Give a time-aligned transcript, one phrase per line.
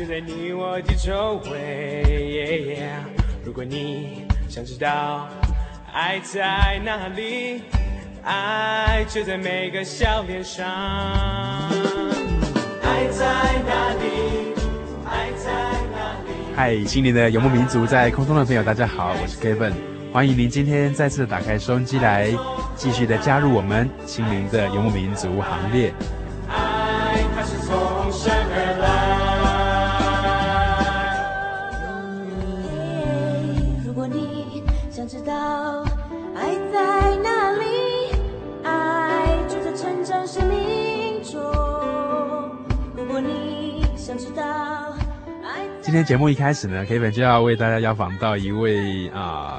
[0.00, 2.02] 就在你我的周围。
[2.08, 3.44] Yeah, yeah.
[3.44, 5.28] 如果你想知道
[5.92, 7.60] 爱在哪里，
[8.22, 10.66] 爱就在每个笑脸上。
[12.82, 13.26] 爱在
[13.68, 14.54] 哪里？
[15.04, 15.52] 爱在
[15.92, 16.32] 哪里？
[16.56, 19.74] 嗨，心灵的游牧民族，在空中的朋友，大家好，我是 Kevin，
[20.14, 22.32] 欢迎您今天再次打开收音机来，
[22.74, 25.92] 继续的加入我们心灵的游牧民族行列。
[35.10, 35.82] 知道
[36.36, 38.14] 爱在哪里
[38.62, 41.42] 爱就在成长生命中
[42.94, 44.94] 如果你想知道
[45.82, 49.58] 今天节目一开始呢，Kevin 就要为大家邀访到一位啊、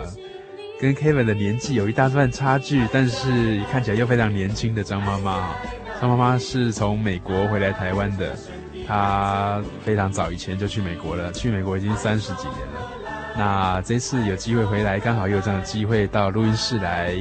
[0.80, 5.54] 跟 Kevin 的年纪有一大段差距，但是看起来又非常年轻的张妈妈。
[6.00, 8.34] 张妈妈是从美国回来台湾的，
[8.88, 12.91] 她非常早以前就去美国了，去美国已经三十几年了。
[13.42, 17.12] 那这次有机会回来，刚好又有这样的机会到录音室来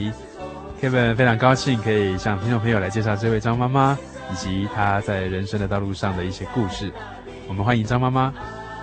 [0.78, 3.98] ，Kevin 非常高兴可以向听众朋友来介绍这位张妈妈
[4.30, 6.92] 以及她在人生的道路上的一些故事。
[7.48, 8.34] 我们欢迎张妈妈。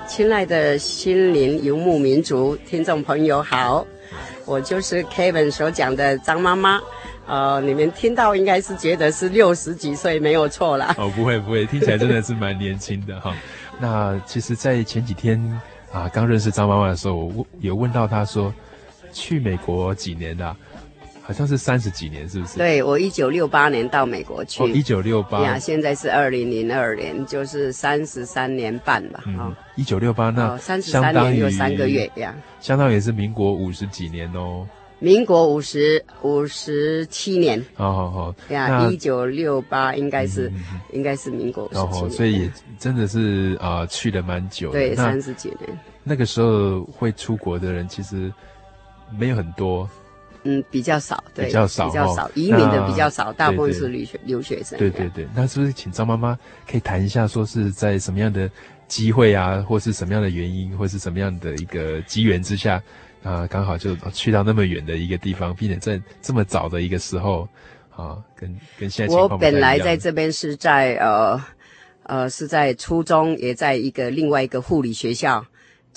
[0.07, 3.85] 亲爱的心灵游牧民族听众朋友好，
[4.45, 6.81] 我就是 Kevin 所讲的张妈妈，
[7.27, 10.95] 呃，你们听到应该是觉得是六十几岁没有错啦。
[10.97, 13.31] 哦，不会不会，听起来真的是蛮年轻的哈。
[13.79, 15.39] 那其实，在前几天
[15.91, 18.53] 啊，刚认识张妈妈的时候，我问有问到她说，
[19.11, 20.55] 去美国几年了？
[21.23, 22.57] 好像是三十几年，是不是？
[22.57, 24.63] 对，我一九六八年到美国去。
[24.63, 25.41] 哦，一九六八。
[25.41, 29.23] 呀，现在是二零零二年，就是三十三年半吧。
[29.25, 34.65] 嗯，一九六八那三十三年有三个月呀，相当于是民国五十几年哦。
[34.99, 37.63] 民国五十五十七年。
[37.75, 38.35] 好好好。
[38.49, 40.51] 呀，一九六八应该是
[40.91, 42.11] 应该是民国五十七年。
[42.11, 44.71] 所以也真的是啊，去了蛮久。
[44.71, 45.79] 对，三十几年。
[46.03, 48.31] 那个时候会出国的人其实
[49.17, 49.89] 没有很多。
[50.43, 54.79] 嗯，比较少，对，比较少，比较少，移民的比较少，大部分是留学留学生。
[54.79, 56.37] 对对对，那是不是请张妈妈
[56.69, 58.49] 可以谈一下，说是在什么样的
[58.87, 62.81] 机会啊，或是什么样的原因，或是什么样的一个机缘之下，
[63.27, 67.45] 啊，刚好就去到那么远的一个地方，并且在这么早的一个时候，
[67.93, 69.13] 啊，跟跟现在。
[69.13, 71.43] 我本来在这边是在呃
[72.03, 75.45] 呃是在初中，也在一个另外一个护理学校。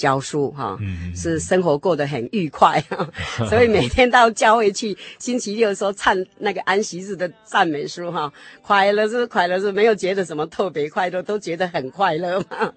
[0.01, 0.79] 教书哈，
[1.15, 2.83] 是生活过得很愉快，
[3.51, 12.73] 所以每天到教会去，星期六的时候唱那个安息日的赞美书哈，快乐是快乐是没有觉得什么特别快乐，都觉得很快乐嘛。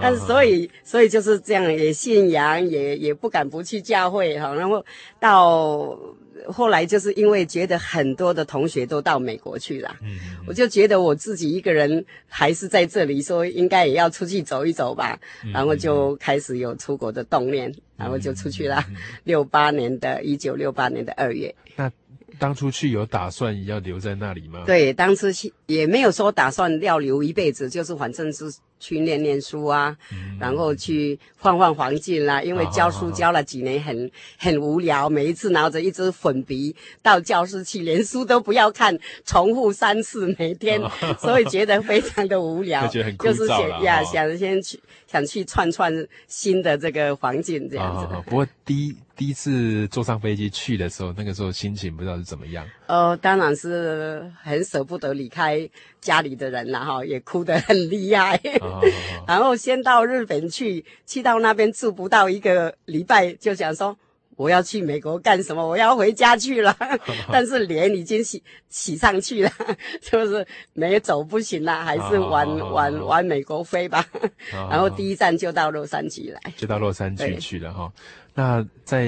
[0.00, 4.84] 但是所以所以就是这样，也信仰，也也不敢不去教会哈，然后
[5.18, 5.98] 到。
[6.46, 18.84] 后来就是因为觉得很多的同学都到美国去了，嗯，我就觉得我自己一个人还是在这里，说应该也要出去走一走吧，嗯，然后就开始有出国的动念，嗯，然后就出去了。
[19.24, 21.54] 六八年的一九六八年的二月。
[21.76, 21.90] 那
[22.38, 24.62] 当初去有打算要留在那里吗？
[24.64, 28.44] 对，当初去也没有说打算要留一辈子，就是反正是。
[28.80, 32.42] 去念念书啊，嗯、然后去换换环境啦、啊。
[32.44, 33.92] 因为教书教了几年很，
[34.38, 35.10] 很很无聊。
[35.10, 40.88] 每一次拿着一支粉笔到教室去，连书都不要看，重复三次每天，哦、
[41.18, 42.86] 所以觉得非常的无聊。
[42.86, 45.92] 就，就是想呀，想先去想去串串
[46.28, 48.04] 新的这个环境这样子。
[48.14, 52.64] 哦、不过第一第一次坐上飞机去的时候，那个时候心情不知道是怎么样。
[52.86, 55.68] 呃，当然是很舍不得离开
[56.00, 58.40] 家里的人了哈，也哭得很厉害。
[59.26, 63.96] 然后先到日本去，去到那边住不到一个礼拜，就想说。
[64.38, 65.66] 我要去美国干什么？
[65.66, 66.72] 我要回家去了，
[67.32, 69.50] 但是脸已经洗洗上去了，
[70.00, 74.06] 就是没走不行了，还是往往往美国飞吧。
[74.52, 77.92] 然后第一站就到洛杉矶来，就到洛杉矶去了哈。
[78.38, 79.04] 那在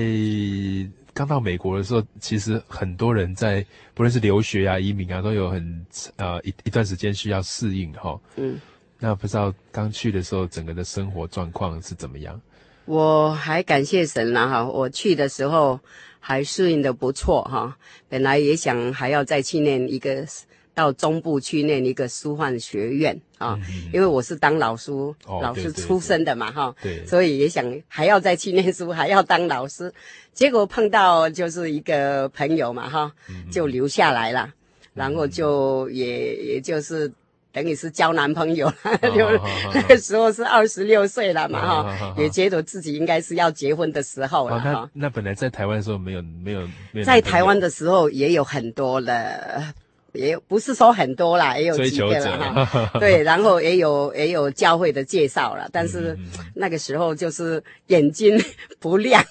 [1.15, 5.87] 刚到美国的时候，其实很多人在不论是留学啊、移民啊，都有很
[6.17, 8.21] 呃一一段时间需要适应哈。
[8.35, 8.61] 嗯，
[8.99, 12.41] 那不知道刚去的时候，整个的生活状况是怎么样？
[12.87, 15.79] 我还感谢神了哈，我去的时候
[16.19, 17.79] 还适应的不错哈。
[18.09, 20.27] 本来也想还要再去念一个，
[20.75, 23.59] 到中部去念一个师范学院啊，
[23.93, 24.91] 因为我是当老师，
[25.27, 26.75] 老师出身的嘛哈，
[27.07, 29.93] 所以也想还要再去念书，还要当老师。
[30.33, 33.13] 结果碰到就是一个朋友嘛哈，
[33.51, 34.53] 就留下来了，
[34.95, 37.13] 然后就也也就是。
[37.53, 39.29] 等于是交男朋友了， 就
[39.75, 44.71] 那个时候是二十六岁了嘛，哈，也觉得自己应该是要结婚的时候了，哈。
[44.71, 46.61] 那那本来在台湾的时候没有没有
[46.93, 49.75] 没有，在台湾的时候也有很多了。
[50.13, 52.91] 也不是说很多啦，也有几个了哈。
[52.99, 56.17] 对，然后也有也有教会的介绍了，但是
[56.55, 58.39] 那个时候就是眼睛
[58.79, 59.23] 不亮。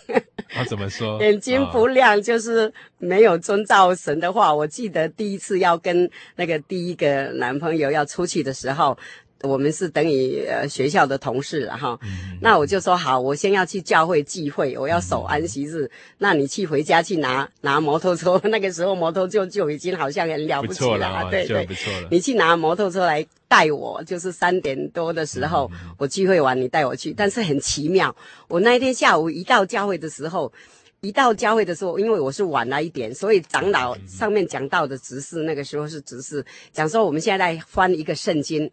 [0.55, 1.19] 啊，怎么说？
[1.23, 4.53] 眼睛不亮就是没有遵照神的话。
[4.53, 8.97] 我记得第一次要跟那个第一个男朋友要出去的时候。
[9.41, 15.85] 我们是等于呃学校的同事了哈，嗯、那我就说好，我先要去教会聚会，我要守安息日。
[15.85, 21.65] 嗯、那你去回家去拿拿摩托车，那个时候摩托就就已经好像很了不起了，对对，
[22.11, 28.13] 你去拿摩托车来带我，就是三点多的时候、嗯、我聚会完你带我去，但是很奇妙，
[28.49, 30.51] 我那一天下午一到教会的时候，
[30.99, 38.69] 一到教会的时候，因为我是晚了一点，所以长老上面讲到的执事，那个时候是执事讲说我们现在在翻一个圣经。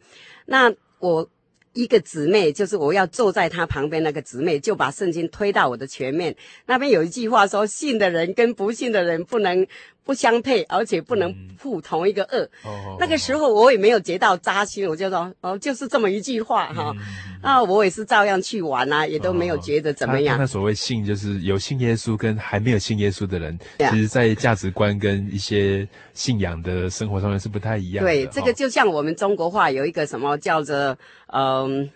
[0.46, 1.28] 那我
[1.74, 6.34] 一个姊妹，就是我要坐在她旁边那个姊妹，就把圣经推到我的前面。
[6.66, 9.66] 那边有一句话说：信的人跟不信的人不能。
[10.06, 12.48] 不相配，而且不能负同一个恶。
[12.64, 16.94] 嗯、那个时候我也没有觉到扎心，我就说哦，就是这么一句话哈。
[16.94, 17.02] 嗯、
[17.42, 20.38] 啊，我也是照样去玩啊，也都没有觉得怎么样。
[20.38, 28.08] 那所谓信，就是有信耶稣跟还没有信耶稣的人，其实在价值观跟一些信仰的生活上面是不太一样的。
[28.08, 30.96] 对，这个就像我们中国话有一个什么叫做
[31.32, 31.90] 嗯，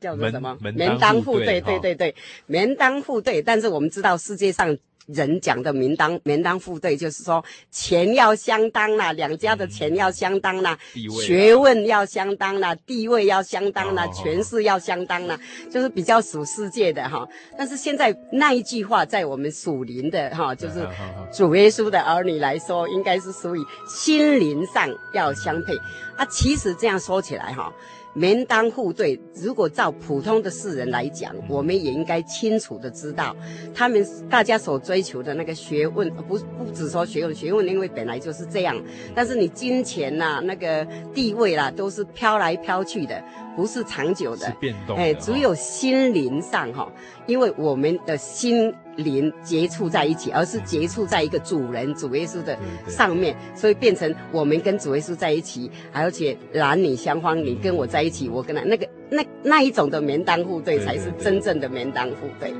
[0.00, 2.14] 叫做什么门当户对，对对对，
[2.46, 3.42] 门当户对。
[3.42, 4.78] 但是我们知道世界上。
[5.12, 15.38] 人讲的门当门当户对，就是说钱要相当啦，两家的钱要相当啦，嗯、学问要相当啦，地位要相当啦，权势要相当啦，
[15.70, 17.26] 就是比较属世界的哈。
[17.58, 20.86] 但是现在那一句话，在我们属灵的哈，就是
[21.32, 25.76] 主耶稣的儿女来说，应该是属于心灵上要相配
[26.16, 26.24] 啊。
[26.30, 27.72] 其实这样说起来哈。
[28.14, 33.34] 门当户对，如果照普通的世人来讲，我们也应该清楚的知道，
[33.74, 38.76] 他们大家所追求的那个学问，不不只说学问，学问因为本来就是这样，
[39.14, 43.22] 但是你金钱呐、啊，那个地位啦，都是飘来飘去的，
[43.54, 45.02] 不是长久的，是变动的。
[45.02, 46.92] 哎，只有心灵上哈，
[47.26, 48.74] 因为我们的心。
[49.00, 52.56] 灵接触在一起，而是接触在一个主人主耶稣的
[52.86, 62.52] 上面，所以变成我们跟主耶稣在一起，而且男女相欢，你跟我在一起，我跟他那个那那一种的门当户对，才是真正的门当户对。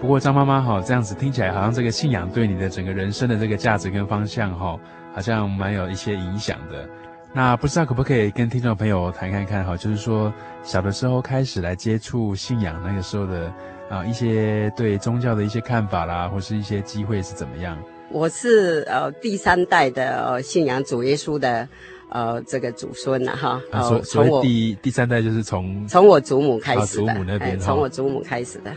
[0.00, 4.76] 不过张妈妈哈，这样子听起来好像这个信仰对你的整个人生的这个价值跟方向哈，
[5.14, 6.88] 好像蛮有一些影响的。
[7.34, 13.52] 那不知道可不可以跟听众朋友谈看看哈，就是说小的时候开始来接触信仰那个时候的。
[13.92, 17.76] 啊，一些对宗教的一些看法啦，或是一些机会是怎么样？
[18.10, 21.68] 我是呃第三代的、呃、信仰主耶稣的，
[22.08, 23.60] 呃这个祖孙了哈。
[23.70, 28.72] 啊，所所以第第三代就是从从我祖母开始祖母那边从、哎、我祖母开始的。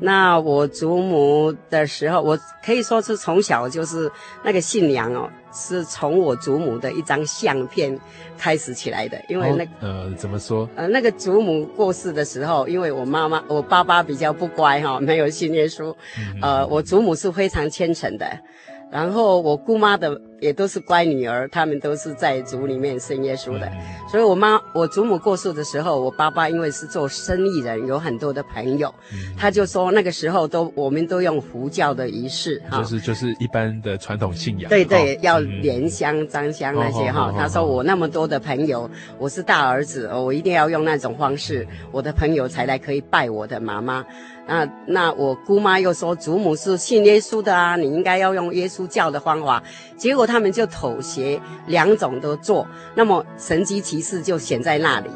[0.00, 4.10] 那我祖母的时候，我可以说是从小就是
[4.44, 7.98] 那个信仰哦，是从我祖母的一张相片
[8.36, 9.18] 开始起来的。
[9.28, 10.68] 因为那呃怎么说？
[10.76, 15.94] 呃那个祖母过世的时候，因为我妈妈我爸爸比较不乖哈、哦，没有信耶稣。
[16.16, 18.26] 嗯、呃，我祖母是非常虔诚的。
[18.90, 23.70] 然后我姑妈的也都是乖女儿，他们都是在族里面信耶稣的。
[24.10, 28.94] 所以我妈我祖母过世的时候，我爸爸因为是做生意人，有很多的朋友，
[29.36, 34.68] 他就说那个时候都我们都用佛教的仪式，就是就是一般的传统信仰。
[34.68, 37.34] 对对，要莲香、张香那些哈。
[37.36, 38.88] 他说我那么多的朋友，
[39.18, 44.06] 我是大儿子，我一定要用那种方式，我的朋友才来可以拜我的妈妈。
[44.46, 49.62] 那那我姑妈又说，祖母是信耶稣的啊，你应该要用耶稣教的方法。
[49.96, 55.10] 结果他们就妥协，两种都做，那么神迹奇事就显在那里。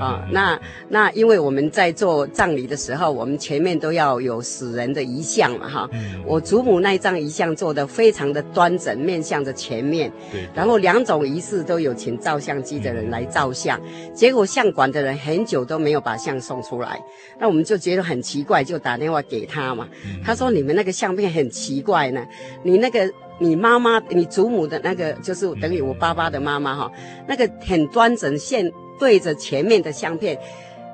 [0.00, 5.90] 啊，那那因为我们在做葬礼的时候，我们前面都要有死人的遗像嘛，哈。
[6.26, 10.12] 我祖母那一张遗像做得非常的端正，面向着前面。
[10.32, 10.46] 对。
[10.54, 13.80] 然后两种仪式都有请照相机的人来照相，
[14.12, 17.00] 结果相馆的人很久都没有把相送出来，
[17.38, 19.88] 那我们就觉得很奇怪，就打电话给他嘛。
[20.24, 22.26] 他说：“你们那个相片很奇怪呢，
[22.64, 26.92] 你那个你妈妈、你祖母的那个，就是等于我爸爸的妈妈哈，
[27.28, 30.38] 那个很端正现。”对着前面的相片，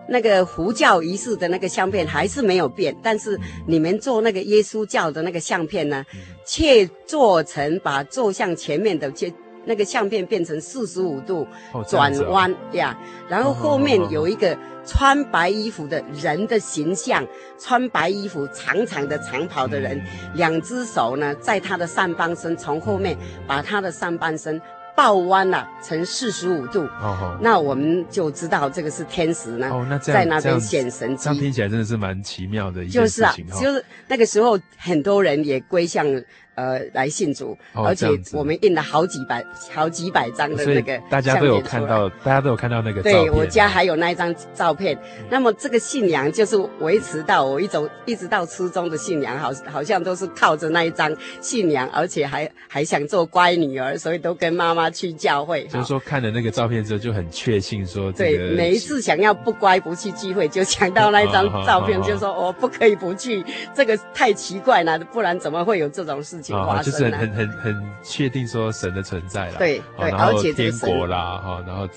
[0.09, 6.04] 那个佛教仪式的那个相片还是没有变，但是你们做那个耶稣教的那个相片呢，
[6.44, 9.32] 却做成把坐向前面的，接
[9.64, 11.47] 那个相片变成四十五度
[11.88, 17.25] 转弯呀，然后后面有一个穿白衣服的人的形象，
[17.61, 20.02] 穿白衣服长长的长袍的人，
[20.35, 23.16] 两只手呢在他的上半身，从后面
[23.47, 24.61] 把他的上半身。
[24.96, 26.82] 倒弯了，成四十五度。
[26.84, 29.68] 哦哦，那我们就知道这个是天使呢。
[29.70, 33.46] 哦，那这样在那边显神迹，这样听起来真的是蛮奇妙的一件事情。
[33.46, 36.06] 就是啊，就是那个时候很多人也归向。
[36.54, 39.42] 呃，来信主，哦、而且我们印了好几百、
[39.73, 43.00] 好几百张的那个，大家都有看到，大家都有看到那个。
[43.00, 44.94] 对，我家还有那一张照片。
[44.94, 55.64] 嗯、那么这个信仰就是维持到我一走，一直到初中的信仰，好，好像都是靠着那一张信仰，而且还还想做乖女儿，所以都跟妈妈去教会。
[55.68, 63.42] 就是说，看了那个照片之后，就很确信说、这个，对，每一次想要不乖不去聚会，就想到那一张 照片，就说我不可以不去，
[63.75, 66.41] 这个太奇怪了，不然怎么会有这种事？
[66.50, 71.88] 啊，就是很很很确定说神的存在了，对对，然后天国啦，哈，然后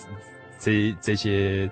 [0.60, 1.70] 这这些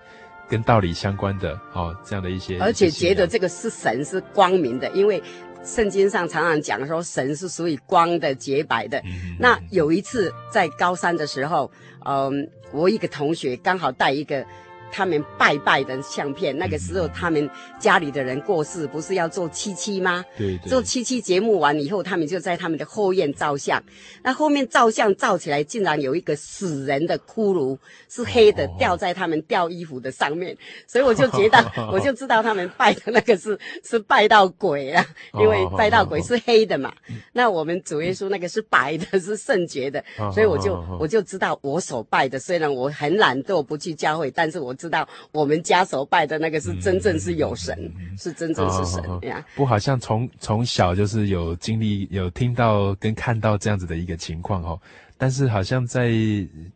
[0.48, 5.22] 跟道理相关的，哈，这样的一些，而且觉得这个是神是光明的，因为
[5.64, 9.02] 圣经上常常讲说神是属于光的洁白的。
[9.38, 11.72] 那有一次在高三的时候，
[12.06, 14.46] 嗯，我一个同学刚好带一个。
[14.94, 20.24] 他们拜拜的相片，那个时候他们家里的人过世，不是要做七七吗？
[20.38, 20.70] 对对。
[20.70, 23.82] 做七七节目完以后，他们就在他们的后院照相。
[24.22, 27.76] 那后面照相照起来，竟然有一个死人的骷髅，
[28.08, 30.56] 是黑的，吊在他们吊衣服的上面。
[30.86, 35.04] 所以我就觉得， 我就知道他们拜的那个是是拜到鬼了，
[35.40, 36.94] 因为拜到鬼是黑的嘛。
[37.32, 44.72] 那我们主耶稣那个是白的，是圣洁的，所以我就我就知道我所拜的，虽然我很懒惰不去教会，但是我。
[44.84, 49.40] 知道我们家所拜的那个是真正是有神，嗯、是真正是神呀。
[49.40, 54.78] 哦、不好像从从小就是有经历、有听到跟看到这样子的一个情况哦。
[55.16, 56.10] 但是好像在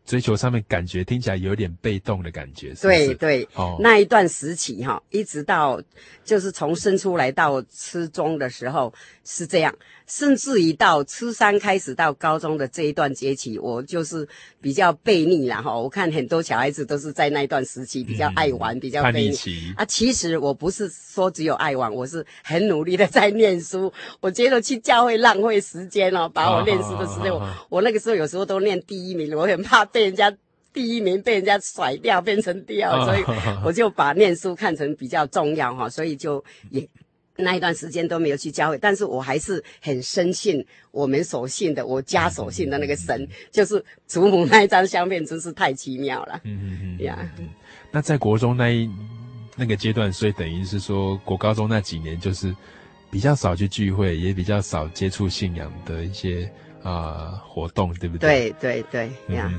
[0.06, 2.70] 追求上面，感觉听起来有点被动的感觉。
[2.70, 2.88] 是是？
[2.88, 5.82] 对对，哦，那一段时期哈，一直到
[6.24, 8.94] 就是从生出来到吃中的时候
[9.26, 9.76] 是这样。
[10.08, 14.26] 甚至于到初三开始到高中的这一段阶期，我就是
[14.62, 15.78] 比较悖逆了哈。
[15.78, 19.84] 我看很多小孩子都是在那一段时期比较爱玩，嗯、比较悖逆啊。
[19.84, 23.92] 其实我不是说只有爱玩，我是很努力的在念书。
[24.22, 30.34] 我觉得去教会浪费时间哦，把我念书的时间，我我那个时候有时候都念第一名，我很怕被人家
[30.72, 33.24] 第一名被人家甩掉，变成第二，所以
[33.62, 36.88] 我就把念书看成比较重要哈，所以就也。
[37.38, 46.42] 那一段时间都没有去教会，但是我还是很深信我们所信的，我家所信的那个神，嗯、就是祖母那一张相片，真是太奇妙了。
[46.44, 47.18] 嗯嗯嗯呀。
[47.22, 47.48] Yeah
[47.90, 48.90] 那在国中那一
[49.56, 52.54] 那个阶段，所以等于是说国高中那几年，就是
[53.10, 56.44] 比较少去聚会，也比较少接触信仰的一些
[56.84, 58.52] 啊、呃、活动，对不对？
[58.60, 59.52] 对对对呀。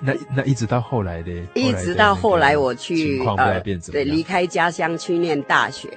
[0.00, 3.60] 那那一直到后来的，一直到后来我去呃，
[3.92, 5.88] 对，离开家乡去念大学。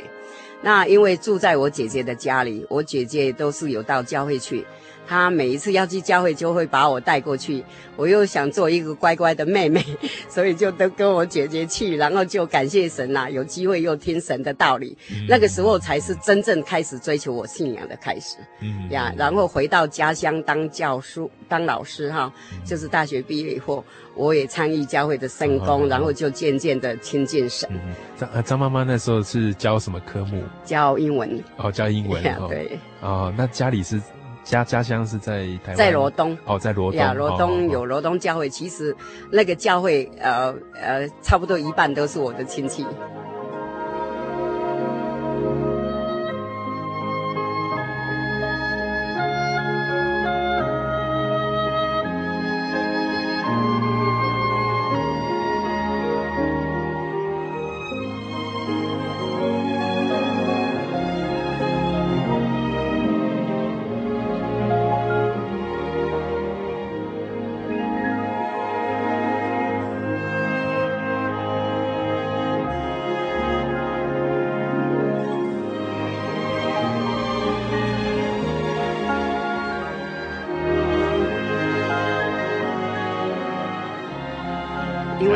[0.63, 4.65] 那因为住在我姐姐的家里，我姐姐都是有到教会去。
[5.07, 7.63] 他每一次要去教会，就会把我带过去。
[7.95, 9.83] 我又想做一个乖乖的妹妹，
[10.27, 14.98] 所以就都跟我姐姐去，然后就感谢神啦，有机会又听神的道理。
[15.12, 18.38] 嗯、那个时候才是真正开始追求我信仰的开始。
[18.62, 22.33] 嗯呀，然后回到家乡当教书、当老师哈，
[22.65, 27.69] 就是大学毕业以后，我也参与教会的圣工，嗯、然后就渐渐的亲近神。
[27.72, 27.79] 嗯
[28.17, 30.41] 张张妈妈那时候是教什么科目？
[30.65, 31.43] 教英文。
[31.57, 32.24] 哦，教英文。
[32.50, 32.79] 对。
[33.01, 34.01] 哦，那家里是？
[34.43, 36.38] 家家乡是在台湾，在罗东。
[36.45, 38.95] 哦，在罗东呀，罗东有罗东教会，其实
[39.31, 42.85] 那个教会呃呃，差不多一半都是我的亲戚。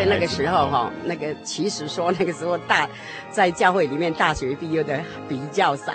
[0.06, 2.90] 那个时候哈，那个其实说那个时候大，
[3.32, 5.94] 在教会里面大学毕业的比较少，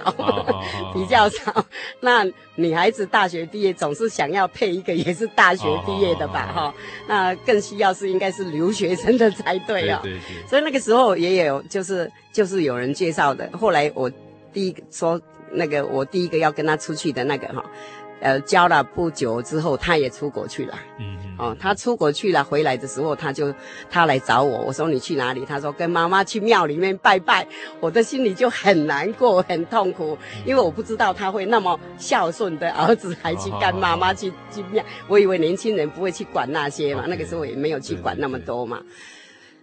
[0.92, 1.64] 比较少。
[2.00, 6.74] 那女孩子大学毕业总是想要配一个也是大学毕业的吧哈，
[7.06, 10.00] 那更需要是应该是留学生的才对啊。
[10.02, 10.46] 对对对。
[10.48, 13.48] 所以那个时候也有就是就是有人介绍的。
[13.52, 14.10] 后来我
[14.52, 17.64] 第一个说那个我第一个要跟他出去的那个哈。
[18.22, 20.78] 呃，教了不久之后，他也出国去了。
[20.98, 21.36] 嗯嗯。
[21.38, 23.52] 哦，他出国去了，回来的时候，他就
[23.90, 24.60] 他来找我。
[24.60, 25.44] 我说你去哪里？
[25.44, 27.44] 他说跟妈妈去庙里面拜拜。
[27.80, 34.84] 我的心里就很难过，很痛苦，因为我不知道他会那么孝顺的儿子，还去跟妈妈去 去庙。
[35.08, 38.80] 我以为年轻人不会去管那些嘛，那个时候也没有去管那么多嘛，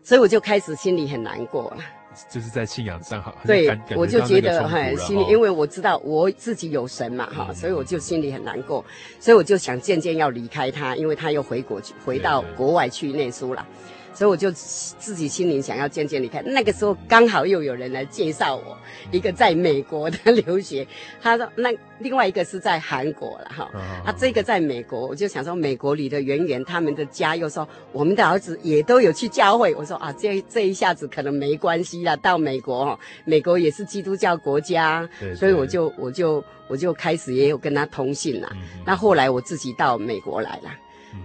[0.04, 1.84] 所以我就开始心里很难过了。
[2.30, 8.84] 就是在信仰上哈，对，我就觉得很心里，因为我知道我自己有神嘛哈，所以我就心里很难过，
[9.20, 13.66] 所以我就想渐渐要离开他，因为他又回国去，回到国外去念书了。
[14.13, 16.42] 所以我就自己心里想要渐渐离开。
[16.42, 18.78] 那个时候刚好又有人来介绍我，
[19.12, 20.86] 一个在美国的留学，
[21.22, 23.70] 他说那另外一个是在韩国了哈。
[24.06, 29.74] 啊，这个在美国，我就想说美国里的圆圆他们的家又说我们的儿子也都有去教会。
[29.75, 32.18] 我说啊，这这一下子可能没关系了。
[32.18, 38.51] 到美国，美国也是基督教国家，所以我就我就我就开始也有跟他通信了。
[38.86, 40.70] 那后来我自己到美国来了。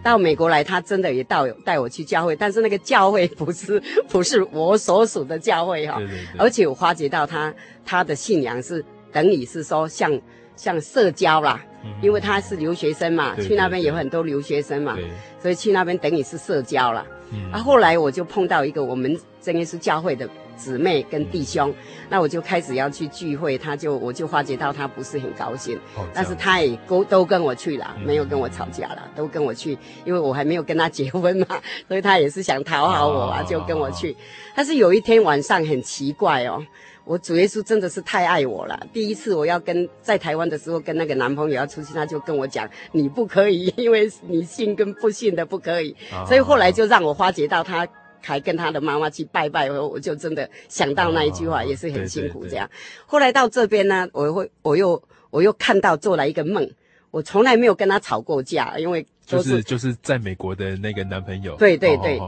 [0.03, 6.01] 到美国来，他真的也到带我去教会，但是那个教会不是 不是我所属的教会哈，
[6.39, 7.53] 而且我发觉到他
[7.85, 10.21] 他的信仰是等于是说像
[10.57, 11.61] 像社交啦，
[12.03, 14.97] 因为他是留学生嘛，去那边有很多留学生嘛，
[15.41, 17.07] 所以去那边等于是社交啦。
[17.53, 20.29] 啊，后来我就碰到一个我们真耶稣教会的。
[20.57, 21.73] 姊妹跟弟兄，
[22.09, 34.13] 那我就开始要去聚会，他就我就发觉到他不是很高兴，哦、但是他也都都跟我去了，没有跟我吵架了，嗯、都跟我去，因为我还没有跟他结婚嘛，所以他也是想讨好我啊，哦、就跟我去。
[34.13, 34.17] 哦、
[34.57, 36.65] 但是有一天晚上很奇怪哦，
[37.05, 38.81] 我主耶稣真的是太爱我了。
[38.93, 47.87] 第一次我要跟在台湾的时候跟那个男朋友要出去，他就跟我讲，你不可以，因为你信跟不信的不可以，哦、所以后来就让我发觉到他。
[48.25, 52.69] 还跟他的妈妈去拜拜，我我就真的想到那一句话，也是很辛苦这样。
[53.07, 56.69] 后来到这边呢，我会我又我又看到做了一个梦，
[57.11, 61.55] 我从来没有跟他吵过架，因为就是就是在美国的那个男朋友。
[61.57, 62.21] 对对对。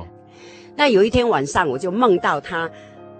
[0.76, 2.70] 那有一天晚上，我就梦到他。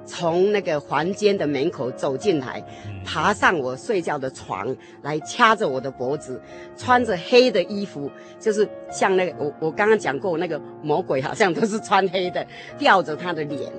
[0.07, 2.64] 从那个房间的门口走进来，
[3.05, 6.40] 爬上我睡觉的床来掐着我的脖子，
[6.77, 12.47] 穿着黑的衣服，就是像那个我我刚刚讲过那个魔鬼，好像都是穿黑的，
[12.79, 13.71] 吊着他的脸，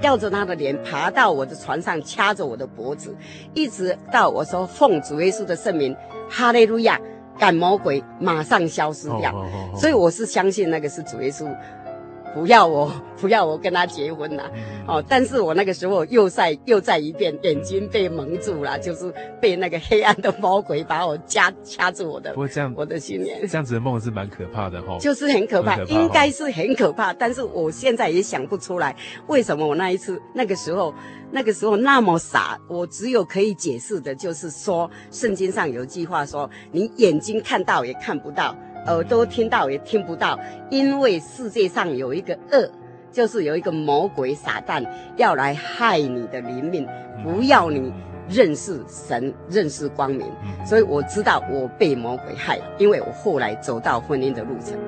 [0.00, 3.14] 吊着他的脸爬到我的床上掐着我的脖子，
[3.52, 5.94] 一直到我说奉主耶稣的圣名，
[6.30, 7.00] 哈利路亚，
[7.38, 9.32] 赶魔鬼马上消失掉。
[9.32, 9.80] Oh, oh, oh, oh.
[9.80, 11.52] 所以我是相信那个是主耶稣。
[12.34, 14.42] 不要我，不要我跟他结婚呐，
[14.88, 15.02] 哦！
[15.08, 22.30] 但是我那个时候又再又再一遍，眼睛被蒙住了，就是被那个黑暗的魔鬼把我掐掐住我的。
[22.30, 24.98] 不过这样，我的心念，这样子的梦是蛮可怕的哈。
[24.98, 27.12] 就是很可怕，应该是很可怕。
[27.12, 28.94] 但是我现在也想不出来，
[29.28, 30.92] 为什么我那一次那个时候
[31.30, 32.58] 那个时候那么傻。
[32.68, 38.56] 我只有可以解释的就是说，圣经上有一句话说：你眼睛看到也看不到。
[38.86, 40.38] 耳朵听到也听不到，
[40.70, 42.70] 因为世界上有一个恶，
[43.10, 44.84] 就是有一个魔鬼撒旦
[45.16, 46.86] 要来害你的灵命，
[47.22, 47.92] 不要你
[48.28, 50.26] 认识神、认识光明。
[50.66, 54.78] 所以我知道我被魔鬼害了，因为我后来走到婚姻的路程。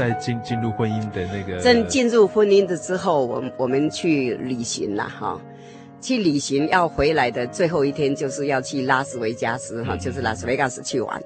[0.00, 5.38] 在进进入婚姻的那个，真进入婚姻的之后，我我们去旅行了哈，
[6.00, 11.22] 去旅行要回来的最后一天就是要去拉斯维加斯哈，就是拉斯维加斯去玩。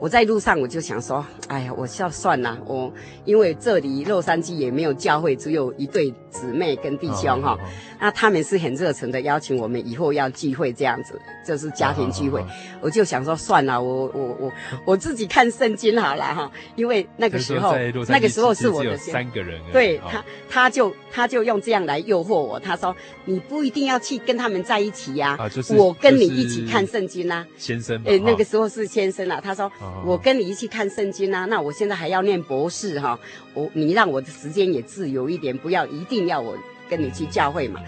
[0.00, 2.90] 我在路上我就想说，哎呀，我要算了，我
[3.26, 7.58] 因为这里洛杉矶也没有教会，只有一对姊妹跟弟兄哈，
[8.00, 12.42] 那他们是很热诚的邀请我们以后要聚会这样子，就是家庭聚会，
[12.80, 14.52] 我就想说算了，我我我
[14.86, 17.76] 我自己看圣经好了哈，因为那个时候
[18.08, 25.38] 那个时候是我的三个人，对他他就他就用这样来诱惑我，他说你不一定要去跟他们在一起呀，
[25.76, 29.70] 我跟你一起看圣经呐，先生，哎，那个时候是先生啊，他说。
[30.04, 33.18] 我跟你一起看圣经啊，那我现在还要念博士哈，
[33.54, 36.56] 我你让我的时间也自由一点，不要一定要我
[36.88, 37.80] 跟你去教会嘛。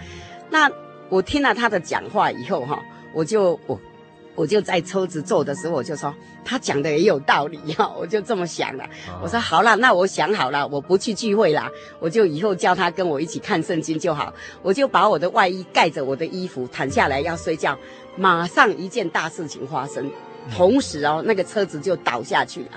[0.49, 0.69] 那
[1.09, 3.79] 我听了他的讲话以后哈，我就我
[4.35, 6.13] 我就在车子坐的时候我就说，
[6.45, 8.87] 他讲的也有道理哈， 我就这么想了。
[9.21, 11.67] 我说好了，那我想好了，我不去聚会了，
[11.99, 14.33] 我就以后叫他跟我一起看圣经就好。
[14.61, 17.77] 我就把我的外衣盖着我的衣服躺下来要睡觉，
[18.15, 20.09] 马上一件大事情发生。
[20.51, 22.69] 同时哦，那个车子就倒下去了。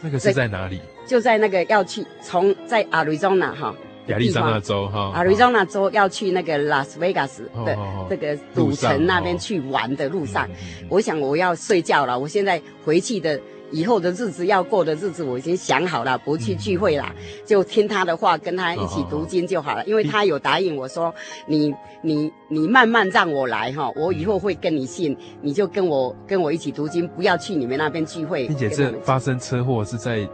[0.00, 0.80] 那个是在哪里？
[1.06, 3.74] 就在那个要去从在亚利桑那哈，
[4.06, 7.76] 亚利桑那州哈，亚利桑那州要去那个拉斯维加斯的
[8.08, 10.48] 这个赌城那边去玩的路上，
[10.88, 13.40] 我想我要睡觉了，我现在回去的。
[13.72, 17.12] 以后的日子要过的日子，我已经想好了，不去聚会了，
[17.44, 19.84] 就听他的话，跟他一起读经就好了。
[19.86, 21.12] 因为他有答应我说，
[21.46, 28.46] 你你你慢慢让我来哈，我以后会跟你信，你就跟我跟我一起读经，不要去你们那边聚会。
[28.46, 30.28] 并且这发生车祸是在。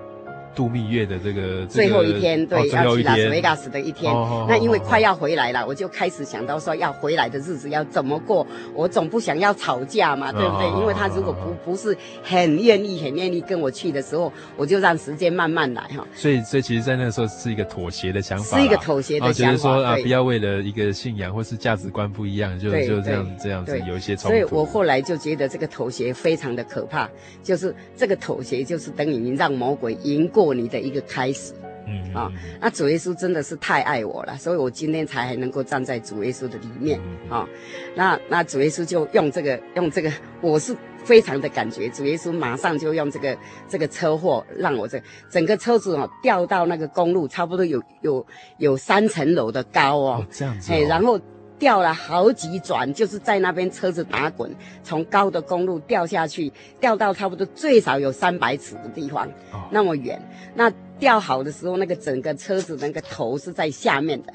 [0.59, 4.13] 度蜜月的这个最后一天，对，要去拉斯维加斯的一天。
[4.49, 8.45] 那因为快要回来了，我就开始想到说，要回来的日子要怎么过。
[8.75, 10.67] 我总不想要吵架嘛，对不对？
[10.81, 16.05] 因为他如果不不是很愿意、很愿意跟我去的时候，我就让时间慢慢来哈。
[16.13, 19.53] 所以，所以其实，在那个时候是一个妥协的想法，是一个妥协的想法。
[19.53, 24.37] 就是说啊，不要为了一个信仰或是价值观不一样，就就这样这样子有一些冲突。
[24.37, 27.09] 所以我后来就觉得这个妥协非常的可怕，
[27.45, 30.48] 就是这个妥协就是等于你让魔鬼赢过。
[30.55, 31.53] 你的一个开始，
[31.87, 32.31] 嗯啊，
[32.61, 37.47] 那主耶稣真的是太爱我了，所以我今天才还能够站在主耶稣的里面啊。
[37.95, 43.37] 那那主耶稣就用这个用这个，我是非常的感觉，主耶稣马上就用这个
[43.69, 48.27] 这个车祸让我这整个车子哦掉到那个公路，差不多有有
[48.59, 51.21] 有三层楼的高哦，这样子，哎，然后。
[51.59, 60.21] 掉了好几转，就是在那边车子打滚，从高的公路掉下去，掉到差不多最少有三百尺的地方，哦、那么远。
[60.55, 64.33] 那掉好的时候，那个整个车子那个头是在下面的。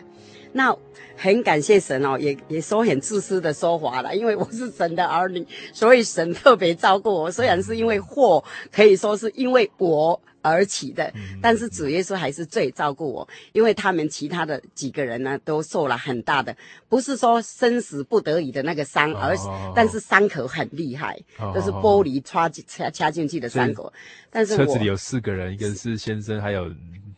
[0.51, 0.75] 那
[1.17, 7.31] 很感谢神哦，也也说很自私的说法了，因为我是神的儿女，所以神特别照顾我。
[7.31, 10.19] 虽然是因为祸，可以说是因为我。
[10.43, 16.56] 而起的，但是主耶稣还是最照顾我，因为他们其他的几个人呢，都受了很大的，
[16.88, 21.19] 不是说生死不得已的那个伤，而是但是伤口很厉害，
[21.56, 23.91] 都是玻璃插进插插进去的伤口。
[24.29, 26.71] 但是车子里有四个人，一个是先生，还有。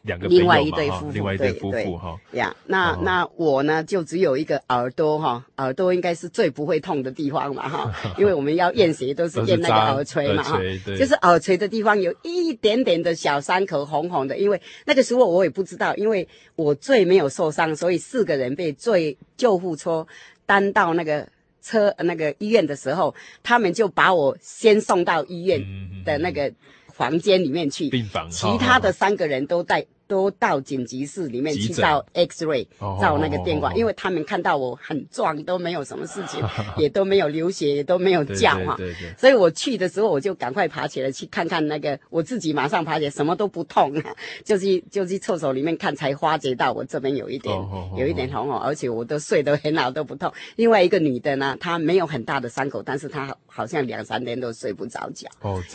[0.06, 2.20] 两个另外一对夫妇，另外一对夫妇哈。
[2.32, 10.60] 呀，那那我呢，就只有一个耳朵哈，耳朵应该是最不会痛的地方嘛哈， 因为我们要验血都是验那个 耳垂嘛哈，
[10.98, 20.06] 就是耳垂的地方有一点点的小伤口红红的，因为那个时候我也不知道，因为我最没有受伤，所以四个人被最救护车
[20.46, 21.28] 担到那个
[21.64, 25.60] 车那个医院的时候，他们就把我先送到医院
[26.06, 26.54] 的那个
[26.96, 29.86] 房间里面去，病房，其他的三个人都在。
[30.08, 32.68] 都到紧急室里面去照 X-ray，
[33.02, 36.42] 照那个电管，因为他们看到我很壮，都没有什么事情，
[36.78, 38.78] 也都没有流血，也都没有叫哈。
[39.18, 43.92] 所以我去的时候，我就赶快爬起来去看看那个，我自己马上爬起来，什么都不痛，
[44.46, 47.56] 就去就去厕所里面看，才发觉到我这边有一点
[47.98, 50.32] 有一点红哦，而且我都睡得很好，都不痛。
[50.56, 55.28] 另外一个女的呢，她没有很大的伤口，但是她好像两三天都睡不着觉，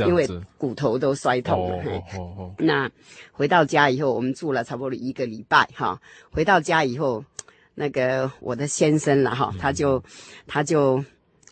[0.07, 0.25] 因为
[0.57, 1.83] 骨头都摔痛了。
[2.59, 2.89] 那
[3.33, 4.20] 回到家以后。
[4.21, 5.99] 我们住了差不多一个礼拜哈，
[6.31, 7.25] 回到家以后，
[7.75, 10.05] 那个我的先生了哈，他就
[10.47, 11.03] 他就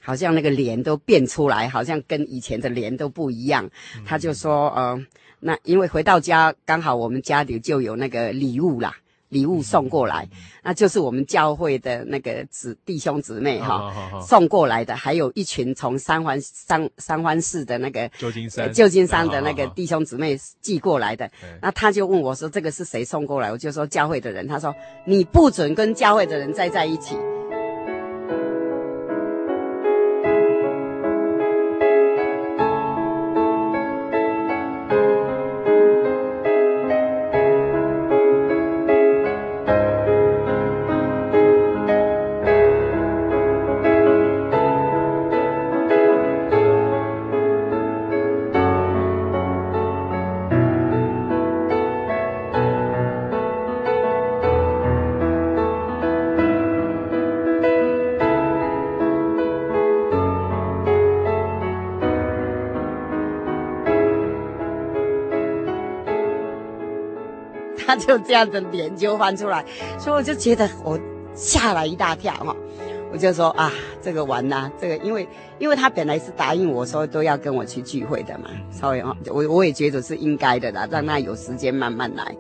[0.03, 3.71] 好像那个脸都变出来，好像跟以前的脸都不一样。
[4.05, 5.03] 他就说呃，
[5.41, 8.95] 那因为回到家刚好我们家里就有那个礼物啦。
[9.29, 10.29] 礼物送过来，
[10.63, 21.31] 那就是我们教会的那个姊弟兄姊妹哈送过来的，还有一群从三环三三环市的那个旧金山旧金山的那个弟兄姊妹寄过来的。
[21.61, 24.75] 那他就问我说：“这个是谁送过来？”我就说：“教会的人。”他说
[25.07, 27.17] ：“你不准跟教会的人再在一起。”
[68.01, 69.65] 就这样子脸就翻出来，
[69.99, 70.99] 所以我就觉得我
[71.35, 72.55] 吓了一大跳哈。
[73.11, 75.27] 我就说啊，这个完啦，这个因为
[75.59, 82.37] 因为他本来是答应我说都要跟我去聚会的嘛，稍微哈，我我也觉得是应该的啦，让他有时间慢慢来。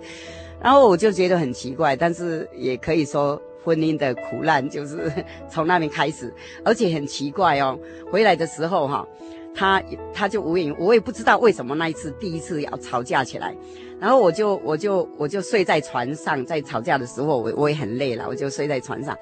[0.60, 5.10] 然后我就觉得很奇怪，但是也可以说婚姻的苦难就是
[5.48, 6.30] 从那边开始，
[6.62, 7.78] 而且很奇怪哦，
[8.10, 9.06] 回来的时候哈，
[9.54, 13.54] 他他就无影，我也不知道为什么那一次第一次要吵架起来，
[14.00, 19.16] 然后我就我就我就睡在船上，在吵架的时候我我也很累了，我就睡在船上。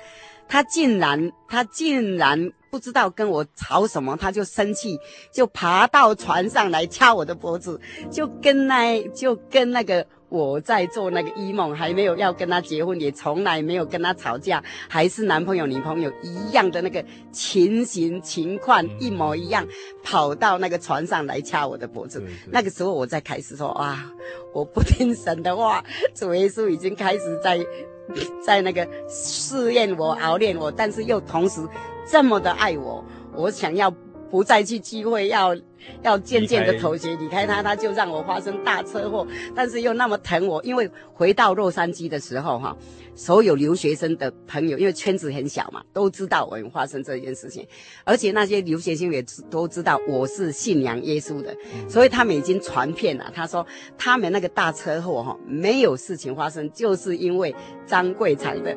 [0.48, 4.96] 他竟然，他竟然不知道跟我吵什么，他就生气，
[5.32, 7.80] 就爬到船上来掐我的脖子，
[8.12, 19.66] 就跟那，就跟那个我在做那个一梦，还没有要跟他结婚，也从来没有跟他吵架，还是男朋友女朋友一样的那个情形情况一模一样，
[20.02, 22.22] 跑到那个船上来掐我的脖子。
[22.50, 24.12] 那个时候我才开始说啊，
[24.52, 25.84] 我不听神的话，
[26.14, 27.58] 主耶稣已经开始在。
[28.40, 31.60] 在那个试验我、熬炼我，但是又同时
[32.08, 33.90] 这么的爱我，我想要
[34.30, 35.56] 不再去机会，要
[36.02, 42.76] 要渐渐的妥协离开他，他就让我发生大车祸，但是又那么疼我，因为回到洛杉矶的时候哈。
[43.18, 47.66] 所有留学生的朋友，因为圈子很小嘛，都知道我有发生这件事情，
[48.04, 51.56] 而且那些留学生也都知道我是信仰耶稣的，
[51.88, 53.32] 所以他们已经传遍了。
[53.34, 58.76] 他说他们那个大车祸哈，没有事情发生，就是因为张贵长的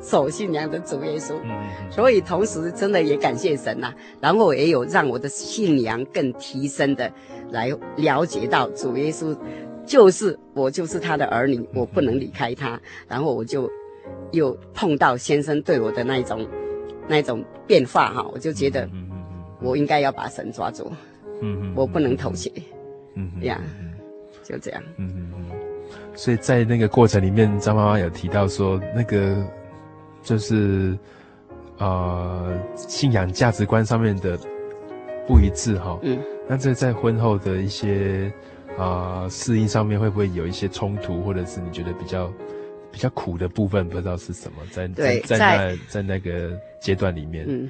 [0.00, 1.34] 守信仰的主耶稣。
[1.90, 7.10] 所以同时真的也感谢神呐，然后也有让我的信仰更提升的
[7.50, 9.36] 来了解到主耶稣。
[9.86, 12.80] 就是我就是他的儿女，我不能离开他。
[13.08, 13.68] 然后我就
[14.30, 16.46] 又碰到先生对我的那一种
[17.08, 18.88] 那一种变化哈，我就觉得
[19.60, 20.92] 我应该要把神抓住，
[21.42, 22.52] 嗯，我不能妥协，
[23.16, 23.60] 嗯，呀，
[24.44, 25.44] 就这样，嗯嗯嗯。
[26.14, 29.44] 所以在那个过程里面，张妈妈有提到说，那个
[30.22, 30.98] 就是
[31.78, 34.38] 呃信仰价值观上面的
[35.26, 38.32] 不一致哈，嗯，那这在婚后的一些。
[38.78, 42.32] 啊，适应上面会不会有一些冲突，或者是你觉得比较
[42.90, 44.58] 比较苦的部分，不知道是什么？
[44.70, 47.68] 在在在那在那个阶段里面，嗯，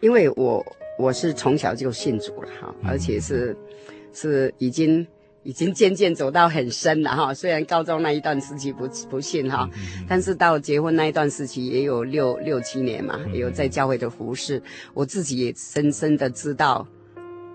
[0.00, 0.64] 因为我
[0.98, 3.54] 我是从小就信主了哈，而且是、
[3.88, 5.06] 嗯、是已经
[5.46, 7.32] 已经渐渐走到很深了哈。
[7.32, 14.60] 虽然高中那一段时期不不信哈，嗯、但是到结婚那一段时期也有六六七年嘛，也有在教会的服侍，
[14.92, 16.86] 我自己也深深的知道。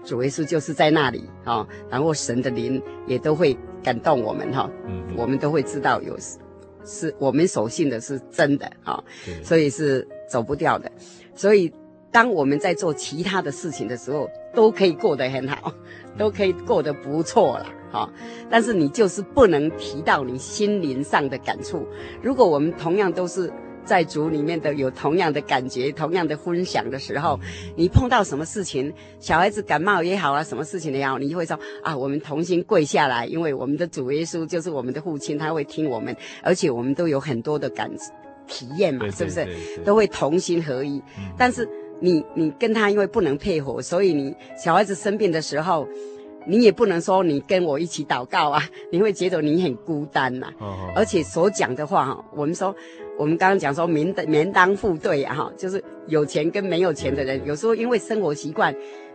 [0.04, 4.68] 主耶稣就是在那里啊、哦，然后神的灵也都会感动我们哈，
[5.16, 6.18] 我们都会知道有
[6.84, 9.04] 是我们所信的是真的啊，哦、
[9.44, 10.92] 所以是走不掉的。
[11.36, 11.72] 所以
[12.12, 15.72] 当我们在做其他的事情的时候，都可以过得很好，
[16.18, 18.10] 都可以过得不错了哈。
[18.50, 21.86] 但是你就是不能提到你心灵上的感触。
[22.22, 23.52] 如果我们同样都是。
[23.84, 27.40] 在主里面的有同样的感觉，同样的分享的时候，
[27.76, 37.90] 你碰到什么事情，小孩子感冒也好啊，什么事情也好，你就会说啊，我们同心跪下来，因为我们的主耶稣就是我们的父亲，他会听我们，而且我们都有很多的感
[38.48, 39.48] 体验嘛，是不是？
[39.84, 41.02] 都会同心合一。
[41.36, 41.68] 但是
[42.00, 45.88] 你你跟他因为不能配合，所以你小孩子生病的时候，
[46.46, 50.48] 你也不能说你跟我一起祷告啊， 你会觉得你很孤单呐。
[50.96, 52.76] 而且所讲的话哈，我们说。
[53.18, 58.74] 我们刚刚讲说，门的门当户对啊，哈，就是有钱跟没有钱的人，有时候因为生活习惯，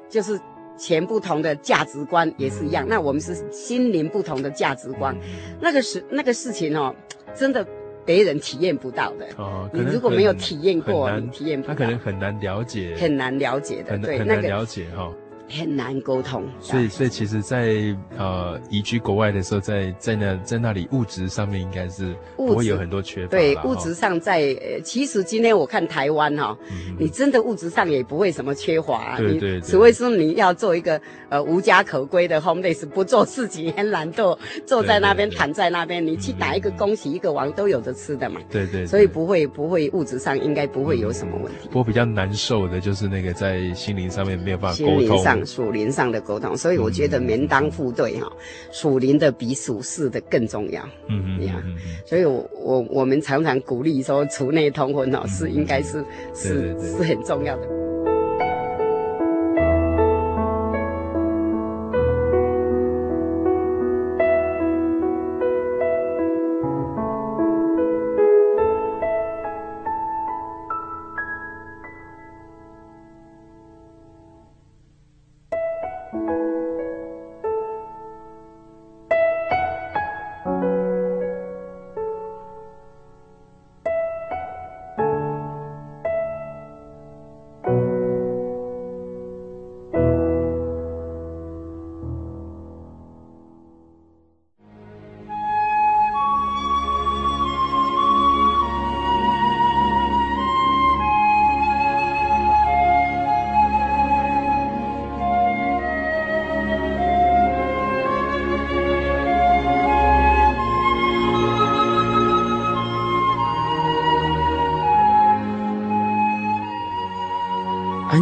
[0.09, 0.39] 就是
[0.79, 2.87] 钱不同的价值观也是一样。
[2.87, 5.17] 那我们是心灵不同的价值观，
[5.61, 6.95] 那个是那个事情哦，
[7.35, 7.67] 真的
[8.05, 9.27] 别人体验不到的。
[9.39, 15.11] 哦，你如果没有体验过，你体验不到，他可能很难了解，很难了解的，对，很难了解哈。
[15.48, 23.30] 很难沟通，所以所以其实在，在呃移居国外的时候，在在那在那里物质上面应该是不会有很多缺乏。
[23.30, 29.16] 对，物质上在，呃，其实今天我看台湾哈，嗯、你真的物质上也不会什么缺乏，啊。
[29.18, 29.61] 对对对。
[29.61, 38.40] 除非说你要做一个呃无家可归的 homeless，不做事情，很懒惰，坐在那边躺在那边，你去打一个工，洗一个王都有的吃的嘛。
[38.50, 38.87] 对，对对。
[38.87, 41.68] 所以不会不会物质上应该不会有什么问题。
[41.68, 45.36] 不过比较难受的就是那个在心灵上面没有办法沟通。
[45.44, 48.33] 属灵上的沟通，所以我觉得门当户对哈，
[48.70, 50.83] 属灵的比属世的更重要。
[51.09, 51.62] 嗯嗯，这样，
[52.07, 57.86] 所以我我我们常常鼓励说，除内通婚哦，是应该是是是很重要的。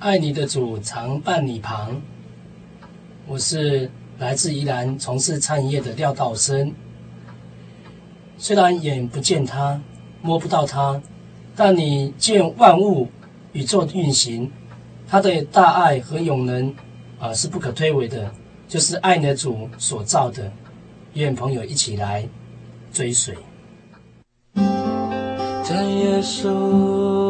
[0.00, 2.00] 爱你的主常伴你旁。
[3.26, 6.72] 我是来自宜兰从事餐饮业的廖道生。
[8.38, 9.78] 虽然眼不见他，
[10.22, 11.02] 摸不到他，
[11.54, 13.08] 但你见万物
[13.52, 14.50] 宇宙运行，
[15.06, 16.74] 他的大爱和永能
[17.18, 18.32] 啊是不可推诿的，
[18.66, 20.50] 就是爱你的主所造的。
[21.12, 22.26] 愿朋友一起来
[22.90, 23.36] 追随。
[25.62, 27.29] 真耶稣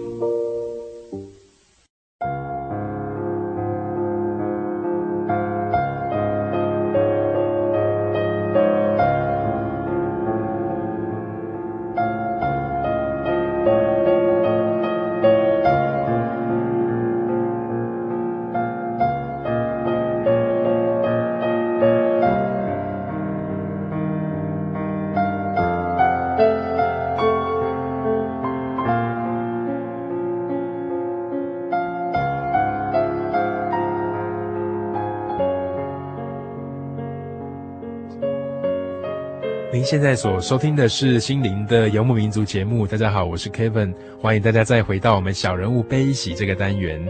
[39.73, 42.85] 您现在所收听的是心灵的游牧民族节目。
[42.85, 47.01] 大家好，我是 Kevin，欢迎大家再回到我们小人物悲喜这个单元。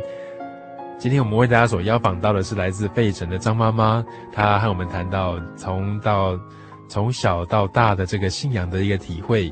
[1.00, 6.40] 今天我们为大家所邀访到的是来自费城的张妈妈，她和我们谈到从到
[6.88, 9.52] 从小到大的这个信仰的一个体会。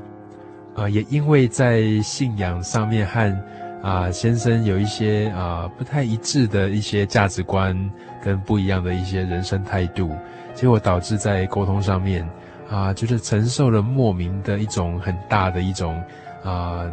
[0.75, 3.35] 啊、也因为在信仰上面和
[3.81, 7.75] 啊、先生有一些啊、不太一致的一些价值观
[8.23, 10.15] 跟不一样的一些人生态度，
[10.53, 12.23] 结果导致在沟通上面。
[12.69, 16.01] 啊，就是承受了莫名的一种很大的一种
[16.43, 16.85] 啊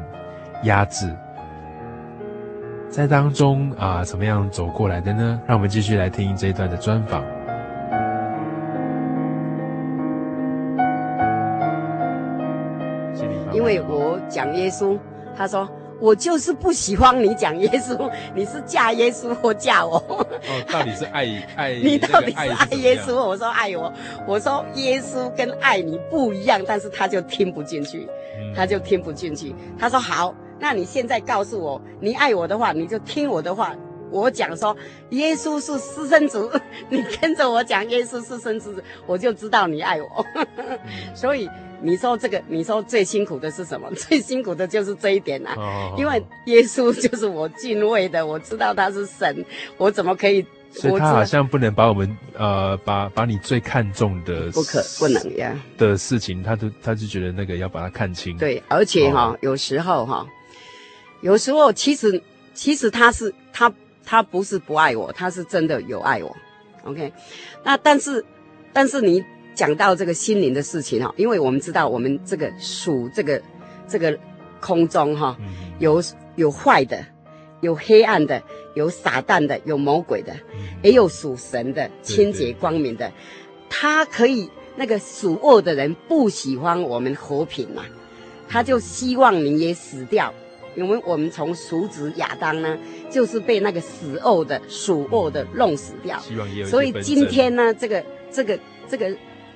[0.62, 1.14] 压制，
[2.88, 5.40] 在当中啊怎么样走过来的呢？
[5.46, 7.22] 让我们继续来听这一段的专访。
[13.52, 14.98] 因为我讲耶稣，
[15.36, 15.68] 他说。
[16.00, 19.96] 我就是不喜欢你讲耶稣， 你是嫁耶稣或嫁我？
[20.08, 20.26] 哦，
[20.70, 21.24] 到底是爱
[21.56, 21.74] 爱？
[21.74, 23.14] 你到底是爱耶稣？
[23.14, 23.92] 我说爱我，
[24.26, 28.06] 我说耶稣跟爱你不一样，但是他就听不进去，
[28.54, 29.54] 他就听不进去。
[29.78, 33.74] 他说好，那你现在告诉我，你爱我的话，你就听我的话。
[34.08, 34.74] 我讲说
[35.10, 36.48] 耶稣是私生子，
[36.88, 40.08] 你跟着我讲耶稣是私生子，我就知道你爱我。
[41.14, 41.48] 所以。
[41.82, 43.90] 你说这个，你说最辛苦的是什么？
[43.94, 49.44] 最辛苦的就是这一点呐、啊哦，因为耶稣就是我敬畏的，我知道他是神，
[49.76, 50.44] 我怎么可以？
[50.72, 58.36] 所以他好像不能把我们呃，把把你最看重的不可不能呀的事情，他就他就觉得那个要把它看清。
[58.36, 60.26] 对，而且哈、哦，有时候哈，
[61.22, 62.22] 有时候其实
[62.52, 63.72] 其实他是他
[64.04, 66.36] 他不是不爱我，他是真的有爱我。
[66.84, 67.10] OK，
[67.64, 68.24] 那但是
[68.72, 69.24] 但是你。
[69.56, 73.42] 讲到这个心灵的事情哈，因为我们知道我们这个属这个
[73.88, 74.16] 这个
[74.60, 75.36] 空中哈，
[75.78, 76.00] 有
[76.36, 77.02] 有坏的，
[77.62, 78.40] 有黑暗的，
[78.74, 80.36] 有撒旦的，有魔鬼的，
[80.82, 83.10] 也有属神的清洁光明的。
[83.70, 87.82] 他可以那个属恶的人不喜欢我们和平嘛，
[88.46, 90.32] 他就希望你也死掉，
[90.74, 92.78] 因为我们从属子亚当呢，
[93.10, 96.18] 就是被那个死恶的属恶的弄死掉。
[96.20, 96.66] 希望也有。
[96.68, 99.10] 所以今天呢，这个这个这个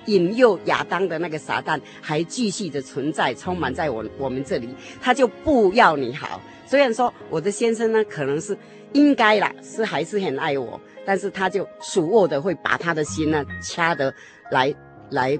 [0.06, 4.68] 引诱亚当的那个撒旦还继续的存在，充满在我我们这里，
[5.00, 6.40] 他就不要你好。
[6.66, 8.56] 虽然说我的先生呢，可能是
[8.92, 14.12] 应该啦，是还是很爱我，但是他就属恶的会把他的心呢掐得
[14.50, 14.74] 来
[15.10, 15.38] 来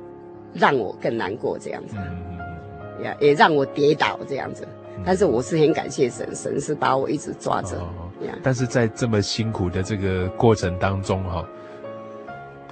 [0.53, 1.97] 让我更难过这样子。
[3.03, 4.67] 也也让我跌倒这样子，
[5.07, 7.81] 但是我是很感谢神，神是把我一直抓着。
[8.43, 11.43] 但是在这么辛苦的这个过程当中哈，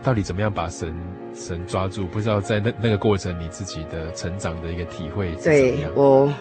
[0.02, 0.94] 到底怎么样把神
[1.34, 2.06] 神抓住？
[2.06, 5.92] 不知道在那那个过程你自己的成长的一个体会是怎么样？
[5.94, 6.32] 对，我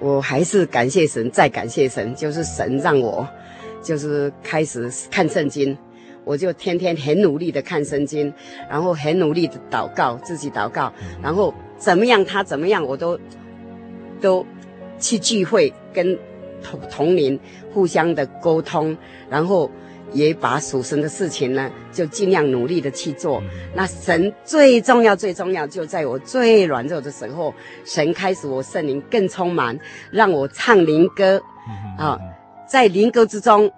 [0.00, 3.26] 我还是感谢神，再感谢神，就是神让我
[3.82, 5.76] 就是开始看圣经，
[6.24, 8.32] 我就天天很努力的看圣经，
[8.68, 10.92] 然后很努力的祷告，自己祷告，
[11.22, 11.52] 然后。
[11.78, 12.24] 怎么样？
[12.24, 12.82] 他怎么样？
[12.82, 13.20] 我都
[14.18, 14.46] 都
[14.98, 16.18] 去聚会，跟
[16.62, 17.38] 同同龄
[17.70, 18.96] 互相的沟通，
[19.28, 19.70] 然后
[20.12, 23.42] 也把属神的事情呢，就尽量努力的去做。
[23.74, 27.52] 那神最重要、最重要，就在我最软弱的时候，
[27.84, 29.78] 神开始我圣灵更充满，
[30.10, 31.42] 让我唱灵歌
[31.98, 32.18] 啊，
[32.68, 33.70] 在灵歌之中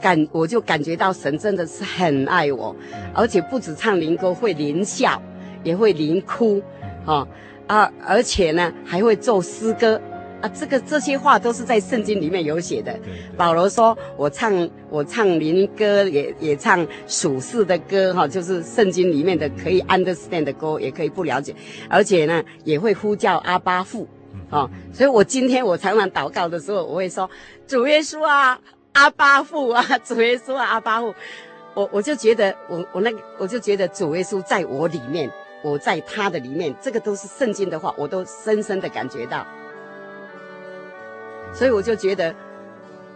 [0.00, 2.74] 感我就感觉到神真的是很爱我，
[3.14, 5.20] 而且不止唱灵歌，会灵笑，
[5.62, 6.62] 也会灵哭。
[7.06, 7.26] 啊
[7.66, 7.90] 啊！
[8.04, 9.98] 而且呢，还会做诗歌
[10.40, 10.48] 啊！
[10.54, 12.98] 这个这些话都是在圣经里面有写的。
[13.36, 21.54] 保罗说：“我唱我唱民歌，也也唱属世的歌，哈，就是圣经里面的可以 understand 的歌，也可以不了解。
[21.88, 24.08] 而且呢，也会呼叫阿巴父，
[24.50, 24.68] 哦！
[24.92, 27.28] 所以我今天我常常祷告的时候，我会说：
[27.66, 28.58] 主耶稣啊，
[28.92, 31.14] 阿巴父啊，主耶稣啊，阿巴父。
[31.74, 35.30] 我我就觉得，我我那个，我就觉得主耶稣在我里面。”
[35.62, 39.46] 我在他的里面，这个都是圣经的话，我都深深的感觉到，
[41.54, 42.34] 所以我就觉得。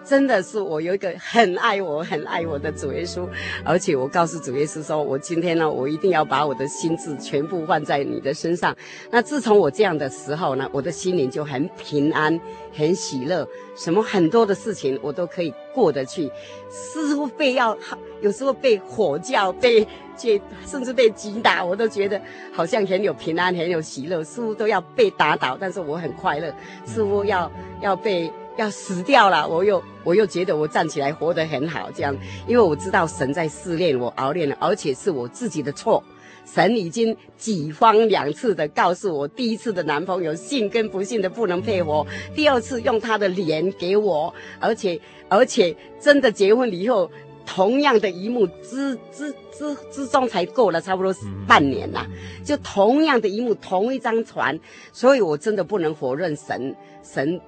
[0.06, 3.26] 真的是我有一个很爱我、很爱我的主耶稣，
[3.64, 8.76] 而且我告诉主耶稣说：“我今天呢，我一定要把我的心智全部放在你的身上。”
[9.10, 12.38] 那自从我这样的时候呢，我的心灵就很平安、
[12.74, 16.30] 很喜乐，什么很多的事情我都可以过得去。
[16.68, 17.74] 似乎被要，
[18.20, 22.20] 有时候被火叫、被这甚至被击打，我都觉得
[22.52, 24.22] 好像很有平安、很有喜乐。
[24.22, 26.54] 似乎都要被打倒，但是我很快乐。
[26.84, 27.50] 似乎要
[27.84, 28.32] 要被。
[28.56, 32.16] 要死掉了，我又我又觉得我站起来活得很好，这样，
[32.46, 36.00] 因为我知道神在试炼我，熬炼了，而且是我自己的错。
[36.46, 47.10] 神已经几番两次的告诉我，第一次的男朋友信跟不信的不能配合，第二次用他的脸给我，而且而且真的结婚以后，
[47.44, 51.12] 同样的一幕之之之之中才过了差不多
[51.44, 52.06] 半年呐，
[52.44, 54.56] 就同样的一幕，同一张船，
[54.92, 56.72] 所以我真的不能否认神
[57.02, 57.40] 神。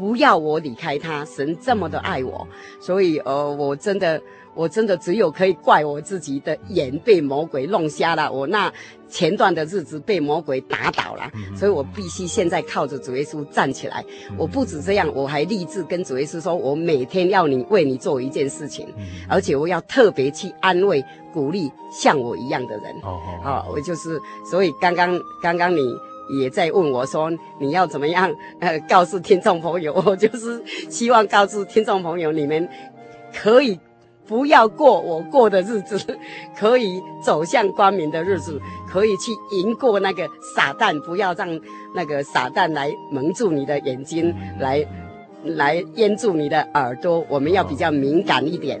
[0.00, 2.48] 不要我离开他，神这么的爱我，
[2.80, 4.18] 所以呃，我真的，
[4.54, 8.32] 我真的只有可以怪我自己的眼被魔鬼弄瞎了。
[8.32, 8.72] 我那
[9.10, 14.02] 前段的日子被魔鬼打倒了，所以我必须现在靠着主耶稣站起来。
[14.38, 18.88] 我不止这样，我还立志跟主耶稣说，我每天要你为你做一件事情，
[19.28, 22.84] 而且我要特别去安慰、鼓励像我一样的人。
[23.02, 24.18] 哦，好，我就是，
[24.50, 25.80] 所以刚刚刚刚你。
[26.38, 28.30] 也在问我说：“你要怎么样？
[28.60, 32.68] 呃，告诉听众朋友， 我就是希望告诉听众朋友，你们
[33.34, 33.78] 可以
[34.26, 35.98] 不要过我过的日子，
[36.56, 41.60] 可以走向光明的日子，可以去赢过那个撒旦，不要让
[41.94, 44.86] 那个撒旦来蒙住你的眼睛，来
[45.44, 47.24] 来淹住你的耳朵。
[47.28, 48.80] 我们要比较敏感一点。”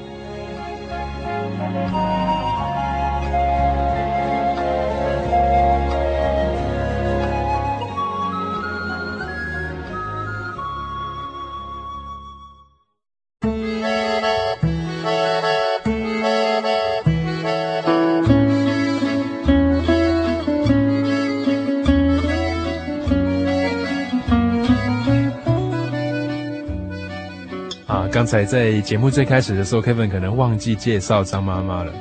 [28.31, 31.91] 才在节目最开始的时候，Kevin 可能忘记介绍张妈妈了。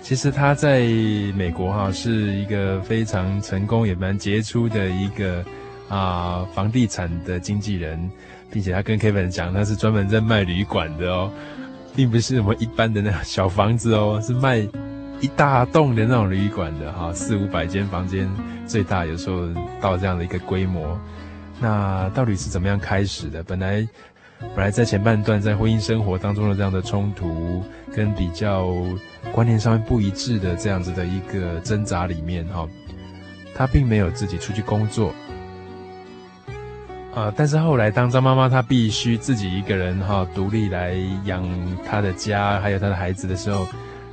[0.00, 0.82] 其实她在
[1.34, 5.44] 美国哈是一个非常成功也蛮杰出的一个
[5.88, 8.08] 啊房地产的经纪人，
[8.48, 11.28] 并且她跟 Kevin 讲，她是专门在卖旅馆的哦，
[11.96, 14.58] 并不是我们一般的那小房子哦，是卖
[15.20, 18.30] 一大栋的那种旅馆的哈，四五百间房间，
[18.68, 19.48] 最大有时候
[19.80, 20.96] 到这样的一个规模。
[21.60, 23.42] 那到底是怎么样开始的？
[23.42, 23.84] 本来。
[24.54, 27.62] 本来在前半段，在婚姻生活当中的这样的冲突，
[27.94, 28.74] 跟比较
[29.32, 32.68] 观念上面不一致的这样子的一个挣扎里面，哈，
[33.54, 35.14] 他并没有自己出去工作，
[37.14, 41.46] 啊、但是后来当张妈妈她必须自己一个人哈独立来养
[41.84, 43.66] 她的家，还有她的孩子的时候，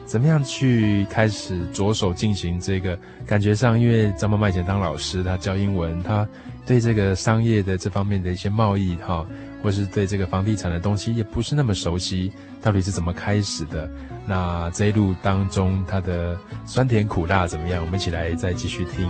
[0.10, 2.97] 怎么样去开始着手进行这个？
[3.28, 6.28] 感觉上，因为张妈妈以前当老师，她教英文，她
[6.66, 9.24] 对这个商业的这方面的一些贸易，哈。
[9.62, 12.32] 或是对这个房地产的东西也不是那么熟悉，
[12.62, 13.88] 到底是怎么开始的？
[14.26, 16.36] 那这一路当中，它的
[16.66, 17.84] 酸甜苦辣怎么样？
[17.84, 19.07] 我们一起来再继续听。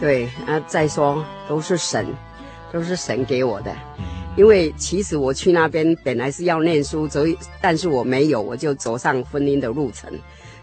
[0.00, 2.06] 对啊，再说都是神，
[2.72, 3.74] 都是神给我的。
[4.36, 10.10] 因为其实我去那边本来是要念书，所以但是我没有，我就走上婚姻的路程，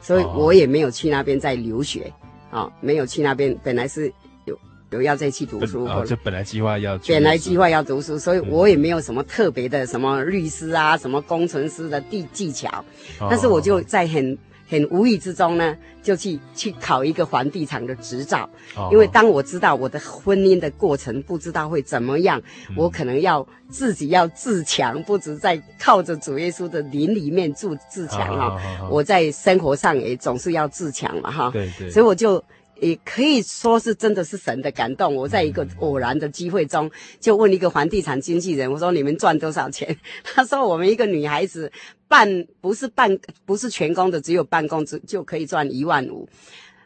[0.02, 2.12] 所以我也没有去那边再留学
[2.50, 4.12] 啊、哦，没有去那边，本来是。
[4.46, 4.58] 有
[4.90, 12.84] 有要再去读书，哦，就本来计划要去，本来计划要读书，所以我也没有什么特别的什么律师啊，什么工程师的技技巧，
[13.20, 14.36] 但是我就在很
[14.70, 18.48] 很无意之中呢，就去去考一个房地产的执照，
[18.92, 22.42] 因为当我知道我的婚姻的过程不知道会怎么样，
[22.76, 32.44] 我可能要自己要自强，不止在靠着主耶稣的灵里面住自强啊，我在生活上也总是要自强嘛哈，对对，所以我就。
[32.82, 35.16] 也可以说是真的是神的感动。
[35.16, 41.72] 我在一个偶然的机会中，就问一个房地产经纪人，我说：“你们赚多少钱？”他说：“我们一个女孩子
[42.08, 46.28] 办不是半 不是全工的，只有半工资就可以赚一万五。”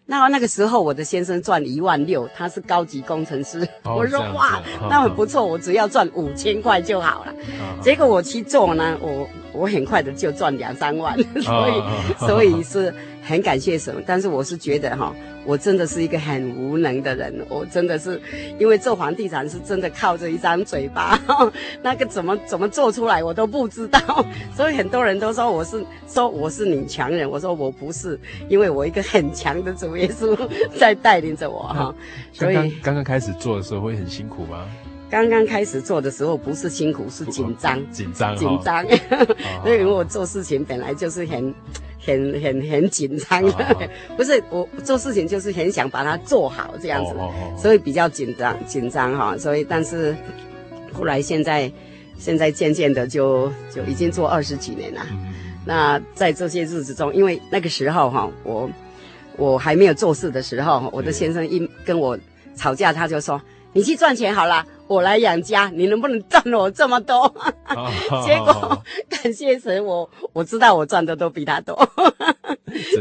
[0.06, 3.66] 那那个时候我的先生赚一万六，他是高级工程师。
[3.84, 7.34] 哦、我说：“哇，那很不错，我只要赚五千块就好了。”
[7.82, 12.94] 结果我去做呢，我我很快的就赚两三万，所以所以是
[13.24, 13.96] 很感谢神。
[14.06, 15.16] 但是我是觉得哈。
[15.46, 18.18] 我真的是一个很无能的人，我真的是，
[18.58, 21.20] 因为做房地产是真的靠着一张嘴巴，
[21.84, 28.18] 那个怎么怎么做出来我都不知道， 所以很多人都说我是说我是女强人，我说我不是，
[28.48, 30.34] 因为我一个很强的主耶稣
[30.80, 31.94] 在带领着我哈。
[32.32, 34.66] 所以刚刚开始做的时候会很辛苦吗？
[35.14, 38.84] 刚刚开始做的时候不是辛苦，是紧张，紧张，紧张，
[39.64, 41.54] 因为我做事情本来就是很。
[42.06, 43.42] 很很很紧张
[44.18, 47.14] 不是我做事情就是很想把它做好这样子，
[47.58, 49.38] 所以比较紧张紧张哈。
[49.38, 50.14] 所以但是
[50.92, 51.72] 后来现在
[52.20, 55.02] 现在渐渐的就就已经做二十几年了。
[55.12, 55.34] 嗯、
[55.66, 58.70] 那在这些日子中，因为那个时候哈，我
[59.38, 62.20] 我还没有做事的时候，我的先生一跟我
[62.54, 63.42] 吵架，他就说
[63.72, 67.24] ：“你去赚钱好了。”我来养家，你能不能赚我这么多？
[67.70, 67.90] 哦、
[68.26, 71.76] 结果感谢神，我我知道我赚的都比他多，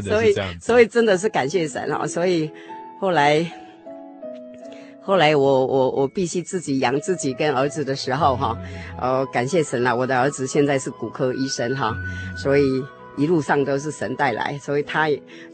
[0.02, 2.06] 所以所以真的是感谢神哈。
[2.06, 2.50] 所以
[3.00, 3.44] 后来
[5.02, 8.56] 后来我我我必须自己养自己跟儿子的时候哈，
[9.00, 11.94] 呃感谢神了，我的儿子现在是骨科医生哈，
[12.36, 12.62] 所以
[13.16, 15.08] 一路上都是神带来，所以他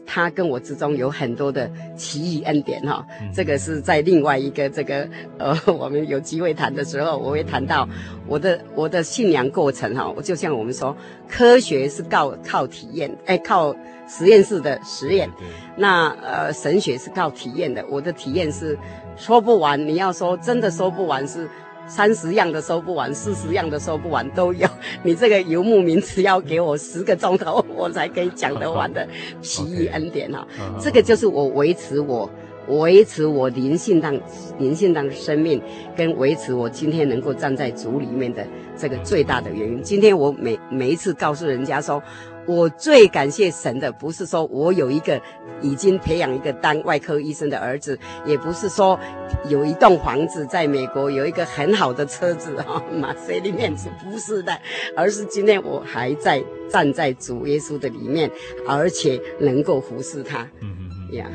[0.05, 3.05] 他跟我之中有很多的奇异恩典哈。
[3.21, 5.07] 嗯、这个是在另外一个这个
[5.37, 7.87] 呃， 我们有机会谈的时候，我会谈到
[8.27, 10.09] 我的我的信仰过程哈。
[10.15, 10.95] 我就像我们说，
[11.27, 13.75] 科学是靠靠体验，哎，靠
[14.07, 15.29] 实验室的实验。
[15.37, 15.47] 对。
[15.75, 17.85] 那呃，神学是靠体验的。
[17.89, 18.77] 我的体验是
[19.17, 21.49] 说不完，你要说真的说不完是。
[21.89, 24.67] 三十样的收不完，四十样的收不完都有。
[25.03, 29.05] 你这个游牧民只要给我十个钟头， 我才可以讲得完的
[29.41, 30.47] 奇异恩典哈。
[30.79, 32.29] 这个就是我维持我
[32.67, 34.17] 维持我灵性当
[34.59, 35.59] 灵性当的生命，
[35.97, 38.45] 跟维持我今天能够站在主里面的
[38.77, 39.81] 这个最大的原因。
[39.81, 42.01] 今天我每每一次告诉人家说。
[42.49, 45.21] 我最感谢神的，不是说我有一个
[45.61, 48.99] 已经培养一个当外科医生的儿子，也不是说
[49.47, 54.59] 有一栋房子在美国，有一个很好的车子 哈，马塞里面是不是的，
[54.97, 58.31] 而是今天我还在站在主耶稣的里面，
[58.67, 60.41] 而且能够服侍他。
[60.61, 61.15] 嗯嗯嗯。
[61.17, 61.27] 呀，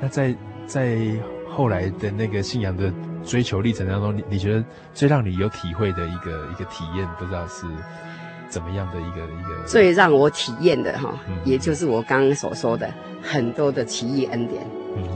[0.00, 0.34] 那在
[0.66, 0.98] 在
[1.50, 2.90] 后来的那个信仰的
[3.22, 7.66] 追求历程当中，你你觉得最让你有体会的一个一个体验，不知道是？
[8.48, 12.92] 怎么样的一个一个最让我体验的哈，嗯、也就是我刚刚所说的
[13.22, 14.62] 很多的奇异恩典。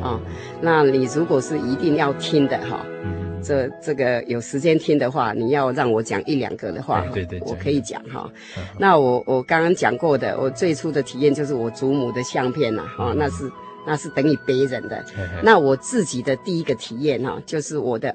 [0.03, 0.21] 啊。
[0.61, 8.31] 那你如果是一定要听的哈，嗯、这这个有时间听的话，你要让我讲一两个的话，对对，我可以讲哈。
[8.79, 13.07] 那我我刚刚讲过的，我最初的体验就是我祖母的相片呐，哈、嗯。
[13.07, 13.51] 哦，那是
[13.87, 15.03] 那是等于别人的。
[15.17, 15.41] 嘿嘿。
[15.43, 18.15] 那我自己的第一个体验哈，就是我的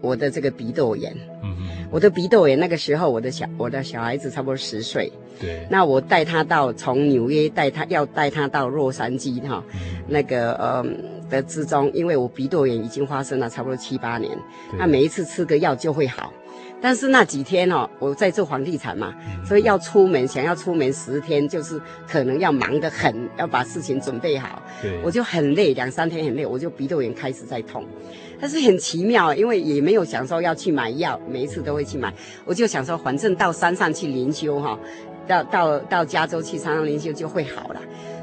[0.00, 1.14] 我的这个鼻窦炎。
[1.42, 1.56] 嗯
[1.92, 5.10] 我的鼻窦炎那个时候，我的小我的小孩子差不多十岁。
[5.40, 5.66] 对。
[5.68, 10.86] 那我带他到从纽约带他要带他到洛杉矶哈，嗯、那个呃
[11.28, 14.30] 的之中，因为我鼻窦炎已经发生了差不多七八年，
[14.78, 16.32] 那每一次吃个药就会好，
[16.80, 24.62] 但是那几天哦，我在做房地产嘛，嗯、所以要出门想要出门十天，就是可能要忙得很，要把事情准备好。
[24.80, 24.96] 对。
[25.02, 27.84] 我就很累，两三天很累，我就鼻窦炎开始在痛。
[28.40, 32.12] 但是很奇妙，因为也没有想说要去买药，每一次都会去买。
[32.44, 34.78] 我就想说，反正到山上去灵修哈，
[35.28, 37.80] 到到到加州去山上灵修就会好了。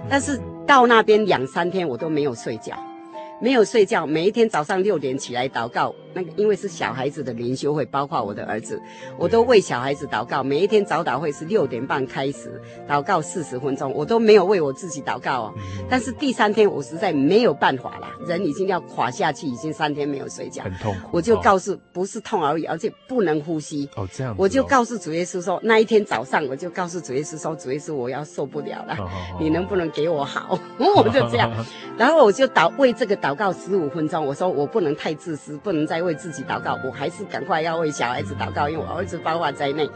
[0.09, 2.73] 但是到那边两三天我都没有睡觉。
[3.39, 5.93] 没有睡觉，每一天早上六点起来祷告。
[6.13, 8.81] 那个因为是小孩子的灵修会，包括我的儿子，
[9.19, 10.41] 我都为小孩子祷告。
[10.41, 12.59] 每一天早祷会是六点半开始，
[12.89, 15.53] 祷告四十分钟，我都没有为我自己祷告哦。
[15.87, 21.09] 但是第三天我实在没有办法了，人已经要垮下去，已经三天没有睡觉，很痛苦。
[21.11, 23.87] 我就告诉，不是痛而已，而且不能呼吸。
[23.95, 24.33] 哦，这样。
[24.39, 28.97] 我就告诉主耶稣说，那一天早上我就告诉主耶稣说，主耶稣我要受不了了，
[29.39, 30.57] 你能不能给我好？
[30.95, 31.51] 我就这样，
[31.95, 33.26] 然后我就祷为这个祷。
[33.27, 39.89] 祷告十五分钟，我说我不能太自私，不能再为自己祷告，我还是赶快要为小孩子祷告，因为我儿子包括在内。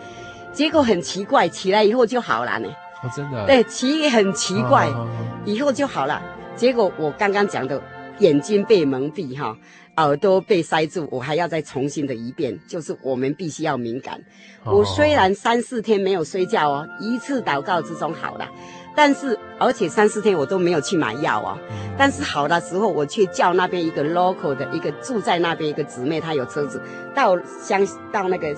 [0.52, 2.68] 结果很奇怪，起来以后就好了呢。
[3.02, 3.46] 哦，真的？
[3.46, 5.08] 对，奇很奇怪，哦、
[5.46, 6.22] 以后就好了。
[6.58, 7.82] 结果我刚刚讲的
[8.20, 9.56] 眼睛被蒙蔽哈，
[9.96, 14.20] 耳朵被塞住，我还要再重新的一遍，就是我们必须要敏感。
[14.66, 18.50] 哦、我虽然三四天没有睡觉哦，一次祷告之中好了。
[18.96, 21.58] 但是，而且三四天我都没有去买药啊。
[21.98, 26.82] 但是好的时候，我却叫那边一个 local 的一个住在那边一个姊妹，她有车子，
[27.16, 28.56] 到乡到那个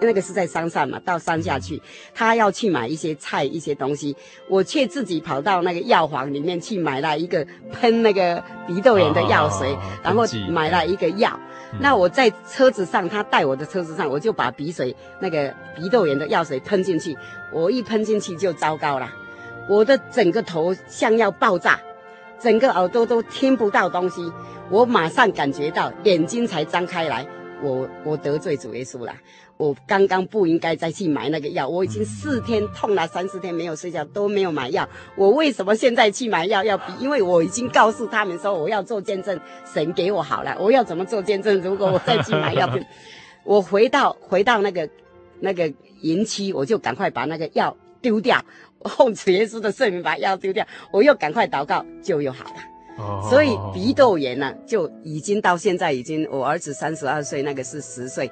[0.00, 1.80] 那个是在山上嘛，到山下去，
[2.14, 4.16] 她要去买一些菜一些东西，
[4.48, 11.38] 我却自己跑到那个药房里面去买了一个喷那个鼻窦炎的药水，然后买了一个药。
[11.80, 17.14] 那我在车子上，他带我的车子上，我就把鼻水那个鼻窦炎的药水喷进去，
[17.52, 19.10] 我一喷进去就糟糕了。
[19.68, 21.78] 我的整个头像要爆炸，
[22.40, 24.32] 整个耳朵都听不到东西，
[24.70, 27.26] 我马上感觉到眼睛才张开来，
[27.62, 29.12] 我我得罪主耶稣了，
[29.58, 36.84] 我刚刚不应该再去买那个药，我已经四天痛了，三四天没有睡觉都没有买药，我为什么现在去买药要比？
[36.98, 39.38] 因为我已经告诉他们说我要做见证，
[39.70, 41.60] 神给我好了，我要怎么做见证？
[41.60, 42.66] 如果我再去买药，
[43.44, 44.88] 我回到回到那个
[45.40, 48.42] 那个营区，我就赶快把那个药丢掉。
[48.84, 52.54] 奉主耶稣的圣名把药丢掉，我又赶快祷告，就又好了。
[52.98, 58.30] 哦，所以鼻窦炎呢、啊，就已经到现在已经，我儿子三十二岁，那个是十岁，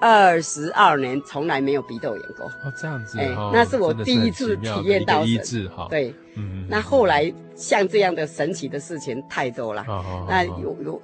[0.00, 2.46] 二十二年从来没有鼻窦炎过。
[2.46, 5.68] 哦，这样子，哎，那是我第一次体验到神。
[5.90, 9.84] 对，嗯，那后来像这样的神奇的事情太多了。
[9.88, 11.02] 哦，那有有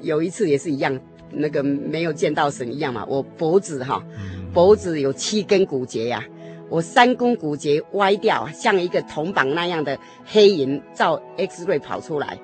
[0.00, 0.98] 有一次也是一样，
[1.30, 4.02] 那个没有见到神一样嘛，我脖子哈，
[4.52, 6.31] 脖子有七根骨节呀、啊。
[6.72, 12.38] 我三根骨节歪掉，像一个铜板那样的黑影照 X ray 跑出来。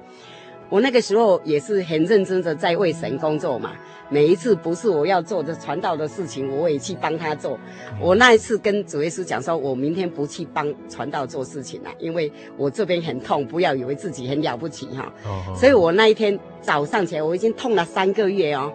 [0.69, 3.73] 我那个时候也是很认真的在为神工作嘛。
[4.11, 7.59] 每一次不是我要做的传道的事情，我也去帮他做。
[7.99, 15.11] 我那一次跟主耶稣讲说，我明天不去帮传道做事情了，因为我这边很痛，不要以为自己很了不起哈。
[15.25, 15.57] 哦。
[15.57, 18.71] 所以我那一天早上起来，我已经痛了三个月哦。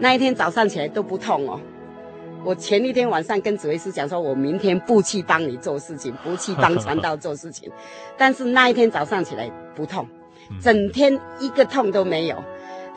[0.00, 1.60] 那一天早上起来都不痛哦。
[2.46, 7.68] 我前一天晚上跟主耶稣讲说，我明天不去帮你做事情，不去帮传道做事情。
[8.16, 10.06] 但是那一天早上起来不痛，
[10.62, 12.36] 整天一个痛都没有。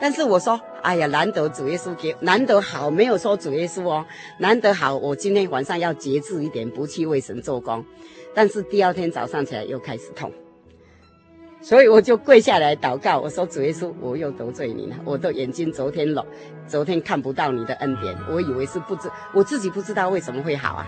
[0.00, 0.58] 但是我说。
[0.82, 4.02] 哎呀，难得主耶稣给，难得好，没有说主耶稣哦，
[4.38, 7.84] 难得好，我今天晚上要节制一点，不去为神做工。
[8.34, 10.32] 但是第二天早上起来又开始痛，
[11.62, 16.24] 所以我就跪下来祷告，我说主耶稣，我又得罪你了，我的眼睛昨天了，
[16.66, 20.86] 昨天看不到你的恩典，我以为是不知，我自己不知道为什么会好啊。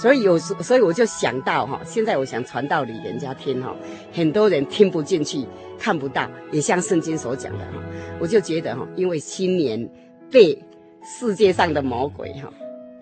[0.00, 3.76] 所以有时，所以我就想到哈，现在我想传道理人家听哈，
[4.12, 5.46] 很多人听不进去，
[5.78, 7.72] 看不到，也像圣经所讲的哈，
[8.18, 9.86] 我就觉得哈，因为新年
[10.30, 10.56] 被
[11.04, 12.50] 世界上的魔鬼哈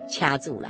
[0.09, 0.69] 掐住了，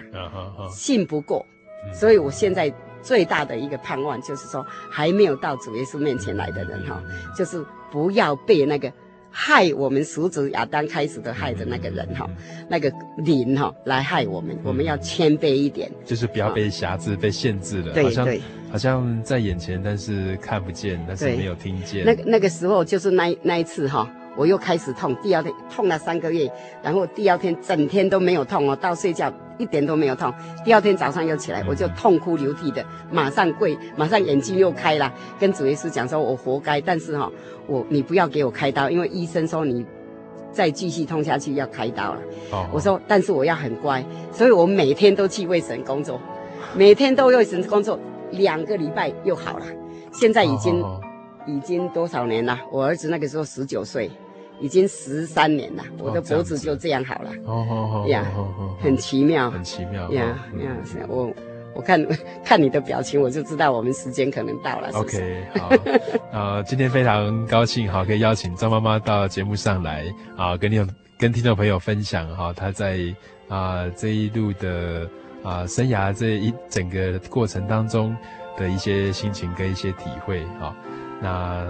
[0.70, 1.44] 信不过，
[1.92, 2.72] 所以我现在
[3.02, 7.02] 最大的一个盼望就是说，还没有到主耶稣面前来的人哈，
[7.38, 8.92] 就是不要被那个。
[9.32, 12.28] 害我们始祖亚当开始的害的那个人哈，
[12.68, 17.94] 那个灵哈来害我们，我们要谦卑一点，就是不要被辖制、被限制了。
[18.04, 18.28] 好像
[18.72, 22.04] 好像在眼前，但是看不见，但是没有听见。
[22.04, 26.50] 那个那个时候就是那那一次哈，我又开始痛，第二天痛了三个月，
[26.82, 30.34] 然后第二天整天都没有痛哦，到睡觉一点都没有痛。
[30.64, 32.82] 第二天早上又起来，我就痛哭流涕的，
[33.12, 37.30] 马上跪，马上眼睛又开了，跟主耶稣讲说，我活该，但是哈。
[37.68, 39.86] 我你不要给我开刀，因为医生说你
[40.52, 42.22] 再继续痛下去要开刀了。
[42.52, 42.66] Oh.
[42.74, 46.20] 我说，但是我要很乖，所以我每天都去为神工作，
[46.74, 48.00] 每天都为神工作，
[48.32, 49.66] 两个礼拜又好了。
[50.12, 51.00] 现在已经、oh.
[51.46, 52.58] 已经多少年了？
[52.72, 54.10] 我儿子那个时候十九岁，
[54.60, 57.32] 已经十三年了，我的脖子就这样好了。
[57.46, 58.26] 哦呀，
[58.82, 60.12] 很奇妙，很奇妙。
[60.12, 60.76] 呀呀，
[61.08, 61.32] 我。
[61.76, 62.04] 我看
[62.44, 64.90] 看你的表情，我就知道我们时间可能到了。
[64.92, 65.70] ？OK，好，
[66.34, 70.04] 呃，今天非常高兴，好，可以邀请张妈妈到节目上来，
[70.36, 70.84] 啊，跟你
[71.18, 72.98] 跟听众朋友分享哈，她在
[73.48, 75.08] 啊这一路的
[75.44, 78.14] 啊生涯这一整个过程当中
[78.58, 80.76] 的一些心情跟一些体会，好，
[81.22, 81.66] 那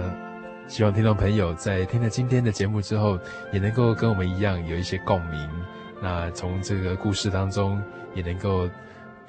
[0.70, 3.18] 希望听众朋友在听了今天的节目之后，
[3.52, 5.50] 也能够跟我们一样有一些共鸣，
[6.00, 7.82] 那从这个故事当中
[8.14, 8.68] 也能够。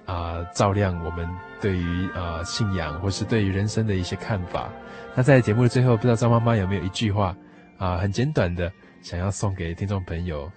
[0.08, 1.30] 啊、照亮我们
[1.62, 4.70] 对于啊、信仰或是对于人生的一些看法。
[5.16, 7.34] 那在节目的最后，不知道张妈妈有没有一句话
[7.78, 8.70] 啊、很简短的，
[9.02, 10.52] 想要送给听众朋友？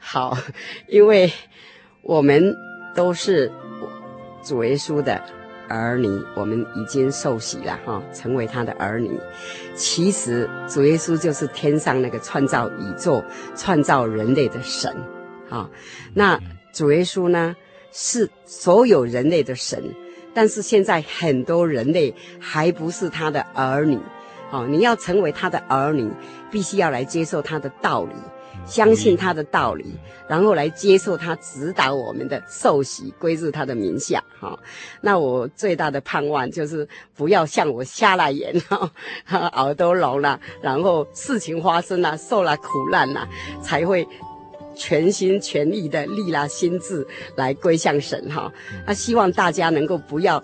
[0.00, 0.36] 好，
[0.88, 1.30] 因为
[2.02, 2.42] 我们
[2.96, 3.52] 都是
[4.42, 5.22] 主耶稣的
[5.72, 9.18] 儿女，我们已经受洗了哈，成为他的儿女。
[9.74, 13.24] 其实主耶稣就是天上那个创造宇宙、
[13.56, 14.94] 创造人类的神
[15.48, 15.68] 啊。
[16.14, 16.38] 那
[16.72, 17.56] 主耶稣呢？
[17.94, 19.84] 是所有人类的神，
[20.32, 23.98] 但是现在很多人类还不是他的儿女，
[24.50, 26.10] 哦，你要成为他的儿女，
[26.50, 28.14] 必须要来接受他的道理，
[28.66, 29.84] 相信他的道理，
[30.28, 34.58] 然后来接受他指导我们的受洗归入他的名下，哈、哦。
[35.00, 38.90] 那我最大的盼望就是不要像我瞎了眼，哈、
[39.30, 43.28] 哦，耳朵聋了，然后事情发生了，受了苦难了，
[43.62, 44.06] 才会。
[44.74, 47.06] 全心全意的立了心智
[47.36, 48.50] 来归向神哈，
[48.86, 50.42] 那希望大家能够不要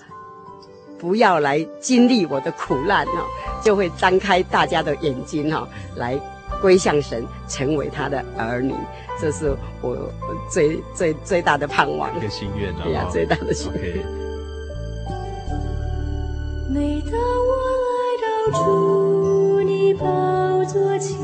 [0.99, 3.27] 不要来经历我的苦难哈，
[3.65, 5.67] 就会张开大家的眼睛哈，
[5.97, 6.21] 来
[6.61, 8.75] 归向神，成为他的儿女，
[9.21, 10.11] 这是我
[10.51, 13.97] 最最最大的盼望，一个心愿啊，对呀，最大的心愿。
[13.97, 14.03] Okay.
[16.71, 17.57] 每当我
[17.89, 17.93] 来
[18.23, 18.29] 到
[18.65, 20.05] 主你宝
[20.65, 21.17] 座前，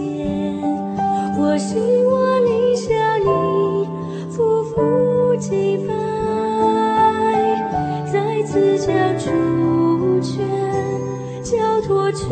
[1.38, 1.76] 我希
[2.06, 2.54] 望你。
[5.36, 5.92] 敬拜，
[8.10, 10.48] 再次将主权
[11.42, 12.28] 交托全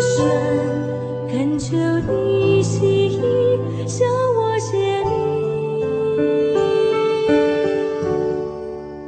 [0.00, 0.24] 身，
[1.34, 3.18] 恳求你心意
[3.88, 4.06] 向
[4.36, 5.10] 我显明。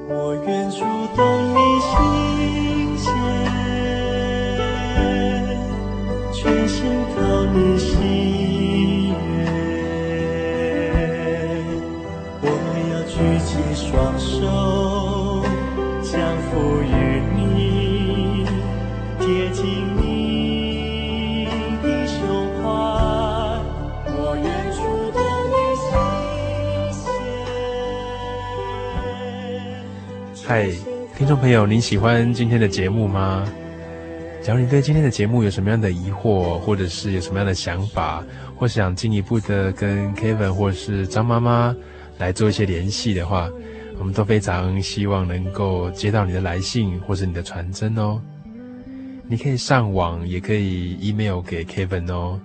[0.08, 0.80] 我愿触
[1.14, 2.25] 动你心
[30.48, 30.70] 嗨，
[31.18, 33.44] 听众朋友，您喜欢今天的节目吗？
[34.40, 38.24] 假如你对今天的节目有什么样的疑惑，或者是有什么样的想法，
[38.54, 41.74] 或想进一步的跟 Kevin 或是张妈妈
[42.18, 43.50] 来做一些联系的话，
[43.98, 48.22] 我们都非常希望能够接到你的来信或是你的传真哦。
[49.26, 52.40] 你可以上网，也可以 email 给 Kevin 哦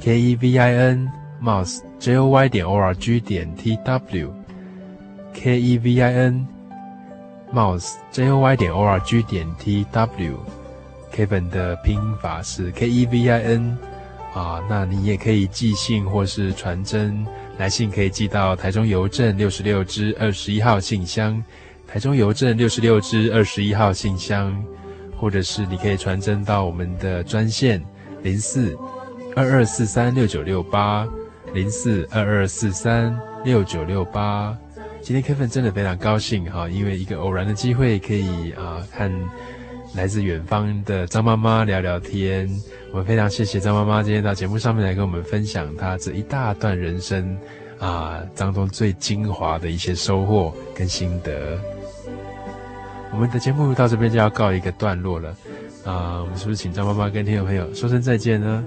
[0.00, 1.10] ，K E V I N
[1.42, 6.46] mouse J O Y 点 O R G 点 T W，K E V I N
[7.52, 13.28] mouse J O Y 点 O R G 点 T W，Kevin 的拼法是 K E V
[13.28, 13.78] I N
[14.34, 17.26] 啊，那你也可以寄信或是传真。
[17.58, 21.42] 来信可以寄到台中邮政六十六支二十一号信箱，
[21.86, 24.56] 台中邮政六十六支二十一号信箱，
[25.18, 27.84] 或者是你可以传真到我们的专线
[28.22, 28.78] 零四
[29.36, 31.06] 二二四三六九六八
[31.52, 34.56] 零四二二四三六九六八。
[35.02, 39.10] 今天 Kevin 真的非常高兴哈，因为一个偶然的机会可以啊和
[39.94, 42.48] 来自远方的张妈妈聊聊天。
[42.92, 47.36] 我们非常谢谢张妈妈今天到节目上面来跟我们分享她这一大段人生
[47.78, 51.58] 啊当中最精华的一些收获跟心得。
[53.12, 55.36] 我们的节目到这边就要告一个段落了
[55.84, 58.64] 啊，我们是不是请张妈妈跟听众朋友说声再见呢？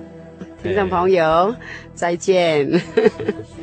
[0.62, 1.56] 听众朋友
[1.94, 2.68] 再见。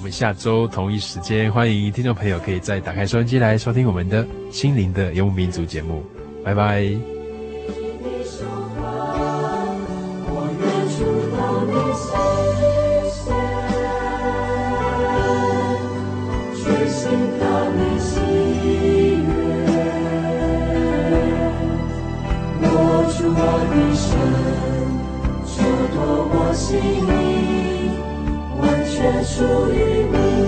[0.00, 6.02] 我们下周同一时间欢迎听众朋友可以再打开收音机来收听我们的心灵的游牧民族节目。
[6.42, 6.90] 拜拜。
[29.02, 29.42] 也属
[29.72, 30.39] 于你。